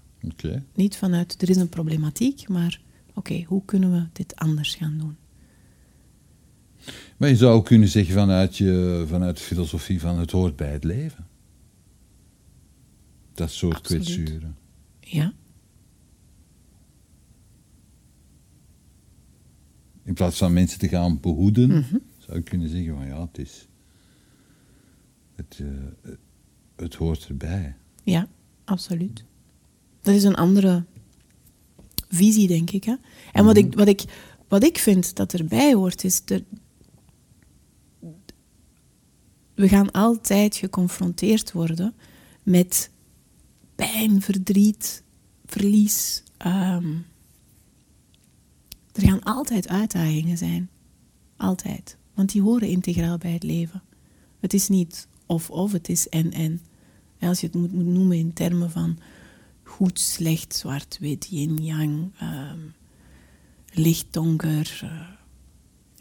[0.74, 2.80] Niet vanuit er is een problematiek, maar
[3.14, 5.16] oké, hoe kunnen we dit anders gaan doen?
[7.16, 10.72] Maar je zou ook kunnen zeggen vanuit, je, vanuit de filosofie van het hoort bij
[10.72, 11.26] het leven.
[13.34, 14.04] Dat soort Absoluut.
[14.04, 14.56] kwetsuren.
[15.00, 15.32] Ja,
[20.04, 21.96] In plaats van mensen te gaan behoeden, Mhm.
[22.18, 23.66] zou je kunnen zeggen van ja, het is...
[25.34, 26.12] Het, eh,
[26.76, 27.76] het hoort erbij.
[28.02, 28.28] ja,
[28.64, 29.24] absoluut.
[30.00, 30.84] Dat is een andere
[32.08, 32.84] visie, denk ik.
[32.84, 32.94] Hè?
[33.32, 34.04] En wat, ik, wat, ik,
[34.48, 36.22] wat ik vind dat erbij hoort, is...
[36.26, 36.42] Er,
[39.54, 41.94] we gaan altijd geconfronteerd worden
[42.42, 42.90] met
[43.74, 45.02] pijn, verdriet,
[45.46, 46.22] verlies.
[46.36, 46.96] ehm,
[48.92, 50.70] er gaan altijd uitdagingen zijn.
[51.36, 51.96] Altijd.
[52.14, 53.82] Want die horen integraal bij het leven.
[54.40, 56.60] Het is niet of-of, het is en-en.
[57.18, 58.98] En als je het moet, noemen in termen van
[59.62, 62.58] goed, slecht, zwart, wit, yin-yang, ehm,
[63.72, 65.08] licht, donker, eh,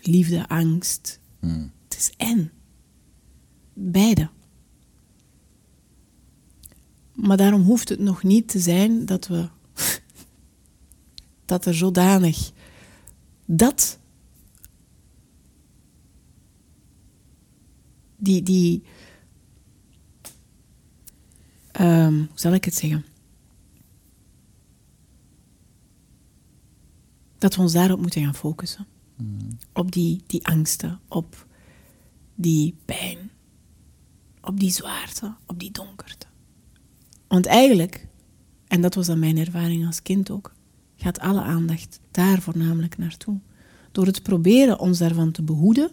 [0.01, 1.19] liefde, angst.
[1.39, 1.71] Hmm.
[1.83, 2.51] Het is en.
[3.73, 4.29] Beide.
[7.13, 9.49] Maar daarom hoeft het nog niet te zijn dat we.
[11.45, 12.51] dat er zodanig.
[13.45, 13.99] dat.
[18.17, 18.43] die.
[18.43, 18.83] die
[21.73, 23.05] ehm, hoe zal ik het zeggen?
[27.37, 28.87] Dat we ons daarop moeten gaan focussen.
[29.73, 31.47] Op die, die angsten, op
[32.35, 33.31] die pijn,
[34.41, 36.27] op die zwaarte, op die donkerte.
[37.27, 38.07] Want eigenlijk,
[38.67, 40.53] en dat was dan mijn ervaring als kind ook,
[40.95, 43.39] gaat alle aandacht daar voornamelijk naartoe.
[43.91, 45.91] Door het proberen ons daarvan te behoeden,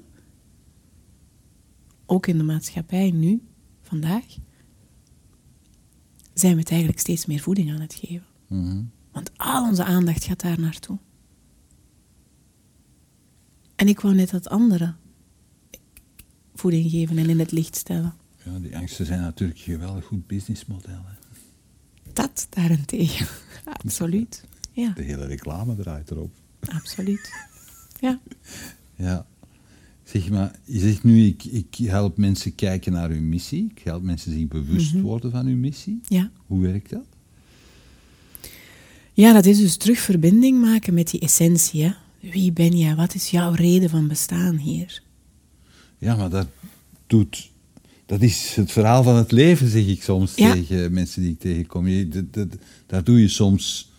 [2.07, 3.43] ook in de maatschappij nu,
[3.83, 4.25] vandaag,
[6.41, 8.27] zijn we het eigenlijk steeds meer voeding aan het geven.
[8.47, 8.83] Mhm.
[9.13, 10.99] Want al onze aandacht gaat daar naartoe.
[13.77, 14.95] En ik wou net dat andere
[16.55, 18.15] voeding geven en in het licht stellen.
[18.45, 21.03] Ja, die angsten zijn natuurlijk geweldig goed businessmodel.
[21.05, 21.15] Hè.
[22.13, 23.27] Dat daarentegen.
[23.83, 24.45] Absoluut.
[24.73, 26.33] Ja, De hele reclame draait erop.
[26.61, 27.33] absoluut.
[28.01, 28.21] Ja.
[28.95, 29.27] Ja.
[30.11, 33.71] Zeg maar, je zegt nu, ik, ik help mensen kijken naar hun missie.
[33.77, 35.03] Ik help mensen zich bewust Mhm.
[35.03, 36.01] worden van hun missie.
[36.09, 36.31] Ja.
[36.47, 37.05] Hoe werkt dat?
[39.13, 41.83] ja, dat is dus terug verbinding maken met die essentie.
[41.83, 41.91] Hè?
[42.21, 42.95] Wie ben jij?
[42.95, 45.03] Wat is jouw reden van bestaan hier?
[45.99, 46.47] Ja, maar dat
[47.07, 47.51] doet...
[48.07, 50.53] Dat is het verhaal van het leven, zeg ik soms Ja.
[50.53, 51.87] tegen mensen die ik tegenkom.
[51.89, 52.49] Je, dat, dat,
[52.87, 53.91] daar doe je soms...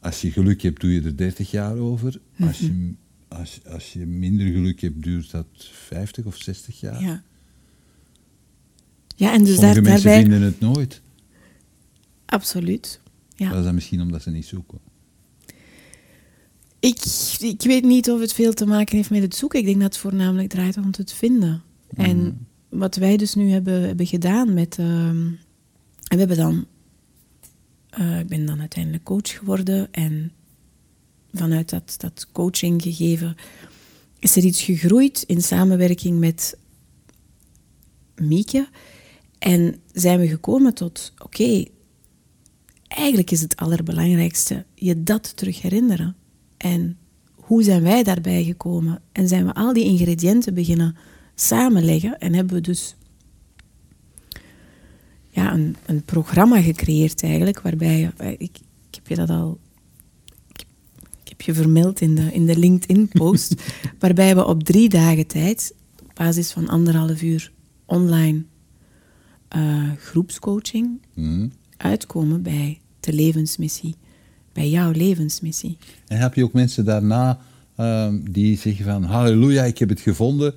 [0.00, 2.20] Als je geluk hebt, doe je er 30 jaar over.
[2.40, 2.92] Als, je,
[3.38, 7.02] als, als je minder geluk hebt, duurt dat 50 of 60 jaar.
[7.02, 7.22] Ja.
[9.16, 10.22] Ja, en dus Sommige daar, mensen daarbij...
[10.22, 11.02] vinden het nooit.
[12.26, 13.00] Absoluut.
[13.34, 13.48] Ja.
[13.48, 14.78] Dat is dan misschien omdat ze niet zoeken.
[16.80, 16.98] Ik,
[17.38, 19.58] ik weet niet of het veel te maken heeft met het zoeken.
[19.58, 21.62] Ik denk dat het voornamelijk draait rond het vinden.
[21.96, 24.78] En wat wij dus nu hebben, hebben gedaan met...
[24.78, 25.38] ehm, en
[26.08, 26.66] we hebben dan...
[27.90, 29.92] eh, ik ben dan uiteindelijk coach geworden.
[29.92, 30.32] En
[31.36, 33.36] vanuit dat, dat coaching gegeven
[34.18, 36.58] is er iets gegroeid in samenwerking met
[38.16, 38.68] Mieke.
[39.38, 41.12] En zijn we gekomen tot...
[41.18, 41.64] Oké,
[42.88, 46.16] eigenlijk is het allerbelangrijkste je dat terug herinneren.
[46.56, 46.98] En
[47.34, 49.02] hoe zijn wij daarbij gekomen?
[49.12, 50.96] En zijn we al die ingrediënten beginnen
[51.34, 52.96] samenleggen en hebben we dus
[55.28, 58.56] ja, een, een programma gecreëerd eigenlijk, waarbij je- ik,
[58.90, 59.58] heb je dat al
[61.36, 63.54] heb je vermeld in de, in de LinkedIn-post,
[63.98, 67.52] waarbij we op drie dagen tijd, op basis van anderhalf uur
[67.84, 68.42] online
[69.56, 71.52] uh, groepscoaching, Hmm.
[71.76, 73.96] uitkomen bij de levensmissie,
[74.52, 75.76] bij jouw levensmissie.
[76.06, 77.38] En heb je ook mensen daarna
[77.76, 80.54] ehm, die zeggen van halleluja, ik heb het gevonden.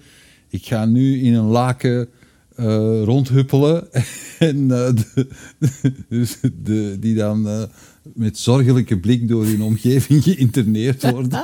[0.49, 2.09] Ik ga nu in een laken
[2.55, 3.87] eh, rondhuppelen.
[4.39, 5.27] en eh, de,
[6.09, 7.63] dus de, die dan eh,
[8.15, 11.31] met zorgelijke blik door hun omgeving geïnterneerd worden.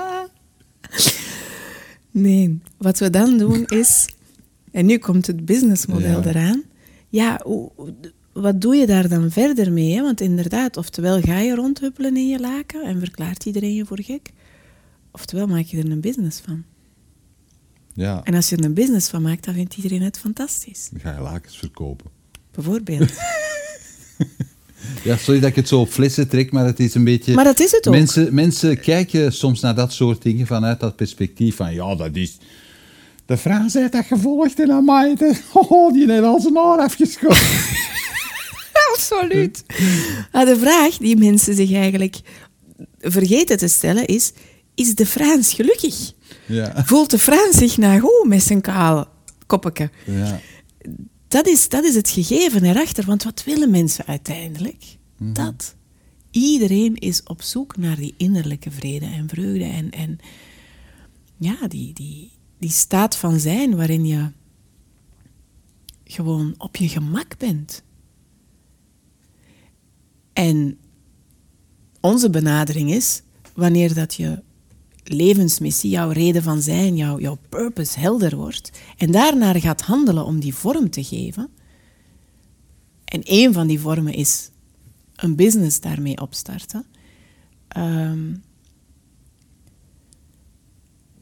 [2.11, 4.09] Nee, wat we dan doen is,
[4.71, 6.29] en nu komt het businessmodel Ja.
[6.29, 6.63] eraan.
[7.09, 7.45] Ja,
[8.33, 9.95] wat doe je daar dan verder mee?
[9.95, 10.01] Hè?
[10.01, 14.29] Want inderdaad, oftewel ga je rondhuppelen in je laken en verklaart iedereen je voor gek,
[15.11, 16.63] oftewel maak je er een business van.
[17.93, 20.89] Ja, En als je er een business van maakt, dan vindt iedereen het fantastisch.
[20.91, 22.11] dan ga je lakens verkopen.
[22.51, 23.13] Bijvoorbeeld.
[25.03, 27.33] Ja, sorry dat ik het zo op flessen trek, maar het is een beetje...
[27.33, 27.93] Maar dat is het ook.
[27.93, 32.37] Mensen, mensen kijken soms naar dat soort dingen vanuit dat perspectief van, ja, dat is...
[33.25, 37.37] De Frans heeft dat gevolgd en amai, het- oh, die heeft al zijn haar afgeschoten.
[38.93, 39.63] Absoluut.
[40.31, 42.15] Maar de vraag die mensen zich eigenlijk
[42.99, 44.31] vergeten te stellen is:
[44.75, 46.11] is de Frans gelukkig?
[46.45, 46.83] Ja.
[46.85, 49.07] Voelt de Frans zich nou goed met zijn kale
[49.47, 49.89] koppetje?
[50.05, 50.39] ja.
[51.35, 54.97] Dat is, dat is het gegeven erachter, want wat willen mensen uiteindelijk?
[55.17, 55.75] Dat.
[56.31, 60.19] Iedereen is op zoek naar die innerlijke vrede en vreugde en, en
[61.37, 64.31] ja, die, die, die staat van zijn waarin je
[66.03, 67.83] gewoon op je gemak bent.
[70.33, 70.77] En
[72.01, 73.21] onze benadering is,
[73.53, 74.43] wanneer dat je
[75.07, 80.39] levensmissie, jouw reden van zijn, jouw, jouw purpose helder wordt en daarnaar gaat handelen om
[80.39, 81.49] die vorm te geven.
[83.05, 84.49] En een van die vormen is
[85.15, 86.85] een business daarmee opstarten.
[87.67, 88.35] ehm,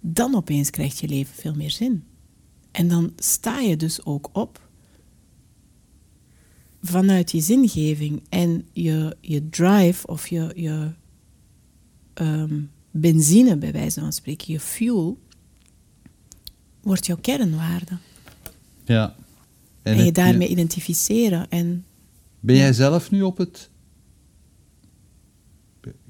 [0.06, 2.04] dan opeens krijgt je leven veel meer zin.
[2.72, 4.68] En dan sta je dus ook op
[6.82, 10.92] vanuit je zingeving en je, je drive of je, je
[12.14, 12.62] ehm,
[12.94, 15.18] benzine, bij wijze van spreken, je fuel,
[16.82, 17.98] wordt jouw kernwaarde.
[18.86, 19.16] ja.
[19.84, 21.50] En, je daarmee identificeren.
[21.50, 21.86] En
[22.39, 23.70] Ben jij zelf nu op het...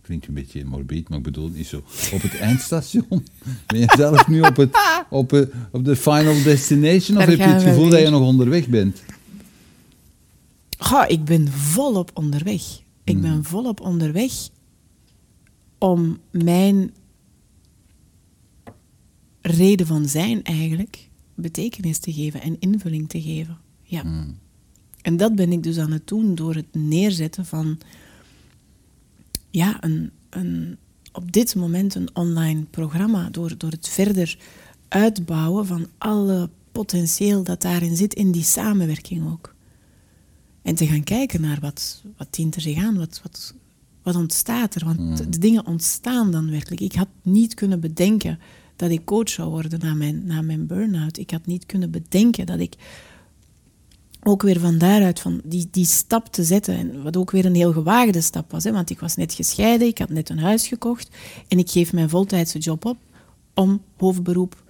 [0.02, 1.84] Klinkt een beetje morbid, maar ik bedoel het niet zo.
[2.14, 3.26] Op het eindstation?
[3.68, 4.78] Ben jij zelf nu op, het,
[5.10, 7.18] op, het, op de final destination?
[7.18, 9.04] Of heb je het gevoel dat je nog onderweg bent?
[10.78, 12.62] Goh, ik ben volop onderweg.
[13.04, 14.32] Ik ben volop onderweg
[15.84, 16.94] om mijn
[19.42, 23.58] reden van zijn eigenlijk betekenis te geven en invulling te geven.
[23.82, 24.04] Ja.
[25.02, 27.78] En dat ben ik dus aan het doen door het neerzetten van
[29.50, 30.78] ja, een, een,
[31.12, 33.30] op dit moment een online programma.
[33.30, 34.38] Door, door het verder
[34.88, 39.56] uitbouwen van alle potentieel dat daarin zit, in die samenwerking ook.
[40.62, 43.54] En te gaan kijken naar wat, wat dient er zich aan, wat, wat,
[44.04, 44.86] wat ontstaat er.
[44.86, 46.82] Want de dingen ontstaan dan werkelijk.
[46.82, 48.40] Ik had niet kunnen bedenken
[48.76, 51.18] dat ik coach zou worden na mijn, na mijn burn-out.
[51.18, 52.76] Ik had niet kunnen bedenken dat ik
[54.24, 56.78] ook weer van daaruit van die, die stap te zetten.
[56.78, 58.64] En wat ook weer een heel gewaagde stap was.
[58.64, 61.10] Hè, want ik was net gescheiden, ik had net een huis gekocht.
[61.48, 62.98] En ik geef mijn voltijdse job op
[63.54, 64.64] om hoofdberoep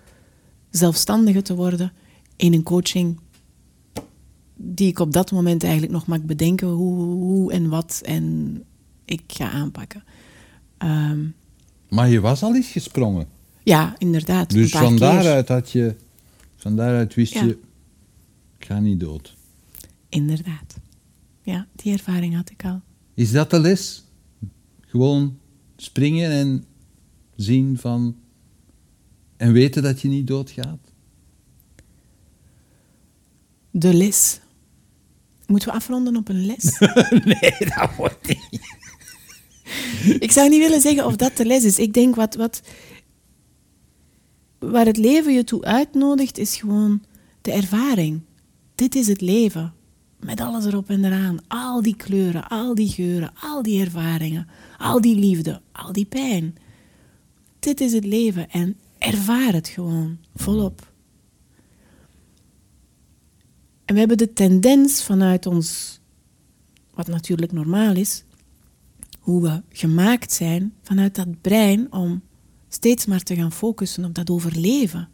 [0.70, 1.92] zelfstandige te worden
[2.36, 3.20] in een coaching
[4.56, 8.58] die ik op dat moment eigenlijk nog mag bedenken hoe, hoe en wat en
[9.06, 10.04] ik ga aanpakken.
[10.78, 11.26] Ehm,
[11.90, 13.28] Maar je was al eens gesprongen.
[13.64, 14.50] ja, inderdaad.
[14.50, 15.96] Dus van daaruit, had je,
[16.56, 17.44] van daaruit wist Ja.
[17.44, 17.60] je,
[18.58, 19.36] ik ga niet dood.
[20.10, 20.76] Inderdaad.
[21.42, 22.82] Ja, die ervaring had ik al.
[23.14, 24.04] Is dat de les?
[24.82, 25.38] Gewoon
[25.78, 26.66] springen en
[27.36, 28.16] zien van...
[29.38, 30.80] En weten dat je niet doodgaat?
[33.72, 34.40] De les.
[35.46, 36.80] Moeten we afronden op een les?
[37.42, 38.73] nee, dat wordt niet.
[40.20, 41.80] Ik zou niet willen zeggen of dat de les is.
[41.80, 42.62] Ik denk wat, wat,
[44.60, 47.04] waar het leven je toe uitnodigt, is gewoon
[47.42, 48.22] de ervaring.
[48.76, 49.74] Dit is het leven.
[50.20, 51.40] Met alles erop en eraan.
[51.48, 54.48] Al die kleuren, al die geuren, al die ervaringen,
[54.78, 56.56] al die liefde, al die pijn.
[57.60, 60.92] Dit is het leven en ervaar het gewoon volop.
[63.86, 66.00] En we hebben de tendens vanuit ons,
[66.94, 68.24] wat natuurlijk normaal is,
[69.24, 72.22] hoe we gemaakt zijn vanuit dat brein om
[72.70, 75.10] steeds maar te gaan focussen op dat overleven.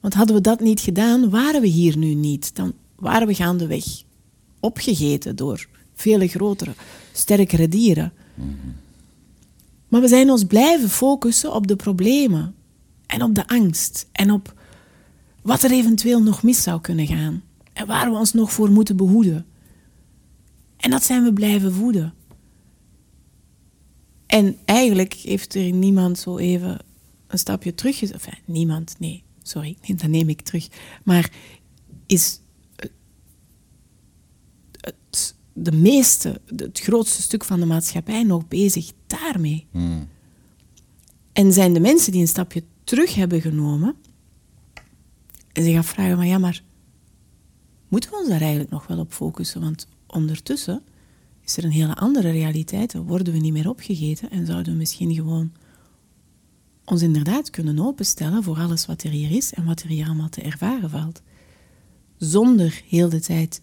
[0.00, 2.56] Want hadden we dat niet gedaan, waren we hier nu niet.
[2.56, 3.84] Dan waren we gaandeweg
[4.60, 6.72] opgegeten door vele grotere,
[7.12, 8.12] sterkere dieren.
[9.88, 12.54] Maar we zijn ons blijven focussen op de problemen
[13.06, 14.54] en op de angst en op
[15.42, 18.96] wat er eventueel nog mis zou kunnen gaan en waar we ons nog voor moeten
[18.96, 19.46] behoeden.
[20.76, 22.14] En dat zijn we blijven voeden.
[24.30, 26.78] En eigenlijk heeft er niemand zo even
[27.26, 28.14] een stapje terug gezet.
[28.14, 30.68] Enfin, niemand, nee, sorry, dat neem ik terug.
[31.04, 31.32] Maar
[32.06, 32.40] is
[34.80, 39.66] het, de meeste, het grootste stuk van de maatschappij nog bezig daarmee?
[39.70, 40.08] Hmm.
[41.32, 43.96] En zijn de mensen die een stapje terug hebben genomen
[45.52, 46.62] en zich afvragen, maar ja, maar
[47.88, 49.60] moeten we ons daar eigenlijk nog wel op focussen?
[49.60, 50.82] Want ondertussen
[51.44, 52.94] is er een hele andere realiteit.
[52.94, 55.52] Worden we niet meer opgegeten en zouden we misschien gewoon
[56.84, 60.28] ons inderdaad kunnen openstellen voor alles wat er hier is en wat er hier allemaal
[60.28, 61.22] te ervaren valt.
[62.16, 63.62] Zonder heel de tijd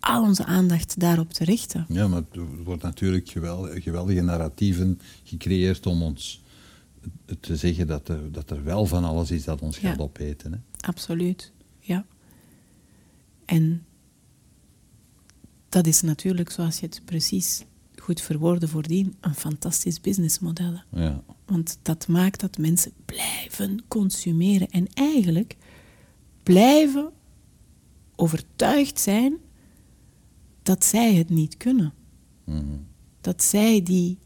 [0.00, 1.86] al onze aandacht daarop te richten.
[1.88, 6.42] Ja, maar er wordt natuurlijk geweldige, geweldige narratieven gecreëerd om ons
[7.40, 10.52] te zeggen dat er, dat er wel van alles is dat ons gaat opeten.
[10.52, 10.58] Hè?
[10.80, 12.04] Absoluut, ja.
[13.44, 13.85] En
[15.68, 17.64] dat is natuurlijk, zoals je het precies
[17.96, 20.80] goed verwoorden voordien, een fantastisch businessmodel.
[20.90, 21.22] Ja.
[21.46, 25.56] Want dat maakt dat mensen blijven consumeren en eigenlijk
[26.42, 27.10] blijven
[28.16, 29.36] overtuigd zijn
[30.62, 31.92] dat zij het niet kunnen.
[32.44, 32.76] Mhm.
[33.20, 34.18] Dat zij die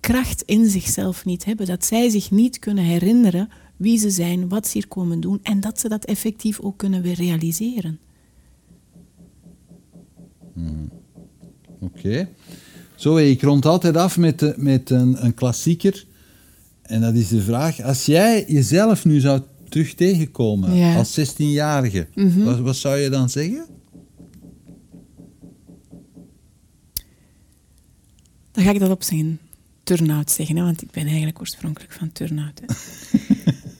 [0.00, 4.66] kracht in zichzelf niet hebben, dat zij zich niet kunnen herinneren wie ze zijn, wat
[4.66, 8.00] ze hier komen doen en dat ze dat effectief ook kunnen weer realiseren.
[11.80, 12.28] Oké.
[12.94, 16.06] Zo, ik rond altijd af met, de- met een, een klassieker.
[16.82, 20.96] En dat is de vraag, als jij jezelf nu zou terug tegenkomen Ja.
[20.96, 22.06] als 16-jarige,
[22.36, 23.66] wat, wat zou je dan zeggen?
[28.52, 29.38] Dan ga ik dat op zijn
[29.82, 32.60] turnout zeggen, hè, want ik ben eigenlijk oorspronkelijk van turnout.
[32.60, 32.66] Hè.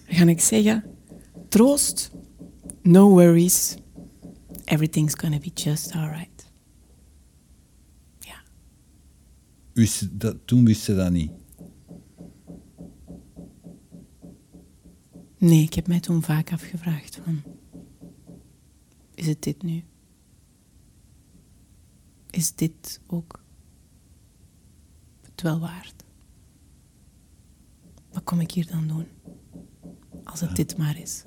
[0.08, 0.84] Dan ga ik zeggen,
[1.48, 2.10] troost,
[2.82, 3.74] no worries,
[4.64, 6.46] everything's gonna be just alright.
[8.20, 8.42] Ja,
[9.78, 11.30] Wist, dat, toen wist ze dat niet.
[15.38, 17.42] nee, ik heb mij toen vaak afgevraagd van,
[19.14, 19.82] is het dit nu?
[22.30, 23.42] Is dit ook
[25.22, 26.04] het wel waard?
[28.12, 29.06] Wat kom ik hier dan doen?
[30.24, 31.24] Als het dit maar is.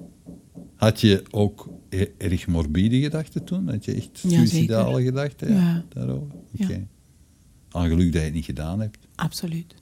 [0.75, 3.69] Had je ook e- erg morbide gedachten toen?
[3.69, 5.85] Had je echt suicidale gedachten Ja.
[5.89, 6.35] daarover?
[6.51, 6.67] Ja.
[7.71, 8.97] Aan geluk dat je het niet gedaan hebt.
[9.15, 9.75] Absoluut.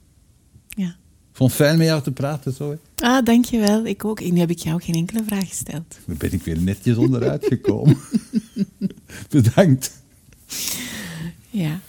[0.68, 0.96] Ja.
[1.32, 2.70] Vond het fijn met jou te praten zo.
[2.70, 3.06] Hè?
[3.06, 3.86] Ah, dankjewel.
[3.86, 4.20] Ik ook.
[4.20, 5.98] En nu heb ik jou geen enkele vraag gesteld.
[6.06, 7.96] Daar ben ik weer netjes onderuit gekomen.
[9.30, 10.02] Bedankt.
[11.50, 11.80] Ja.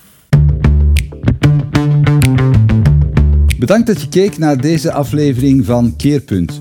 [3.60, 6.61] Bedankt dat je keek naar deze aflevering van Keerpunt.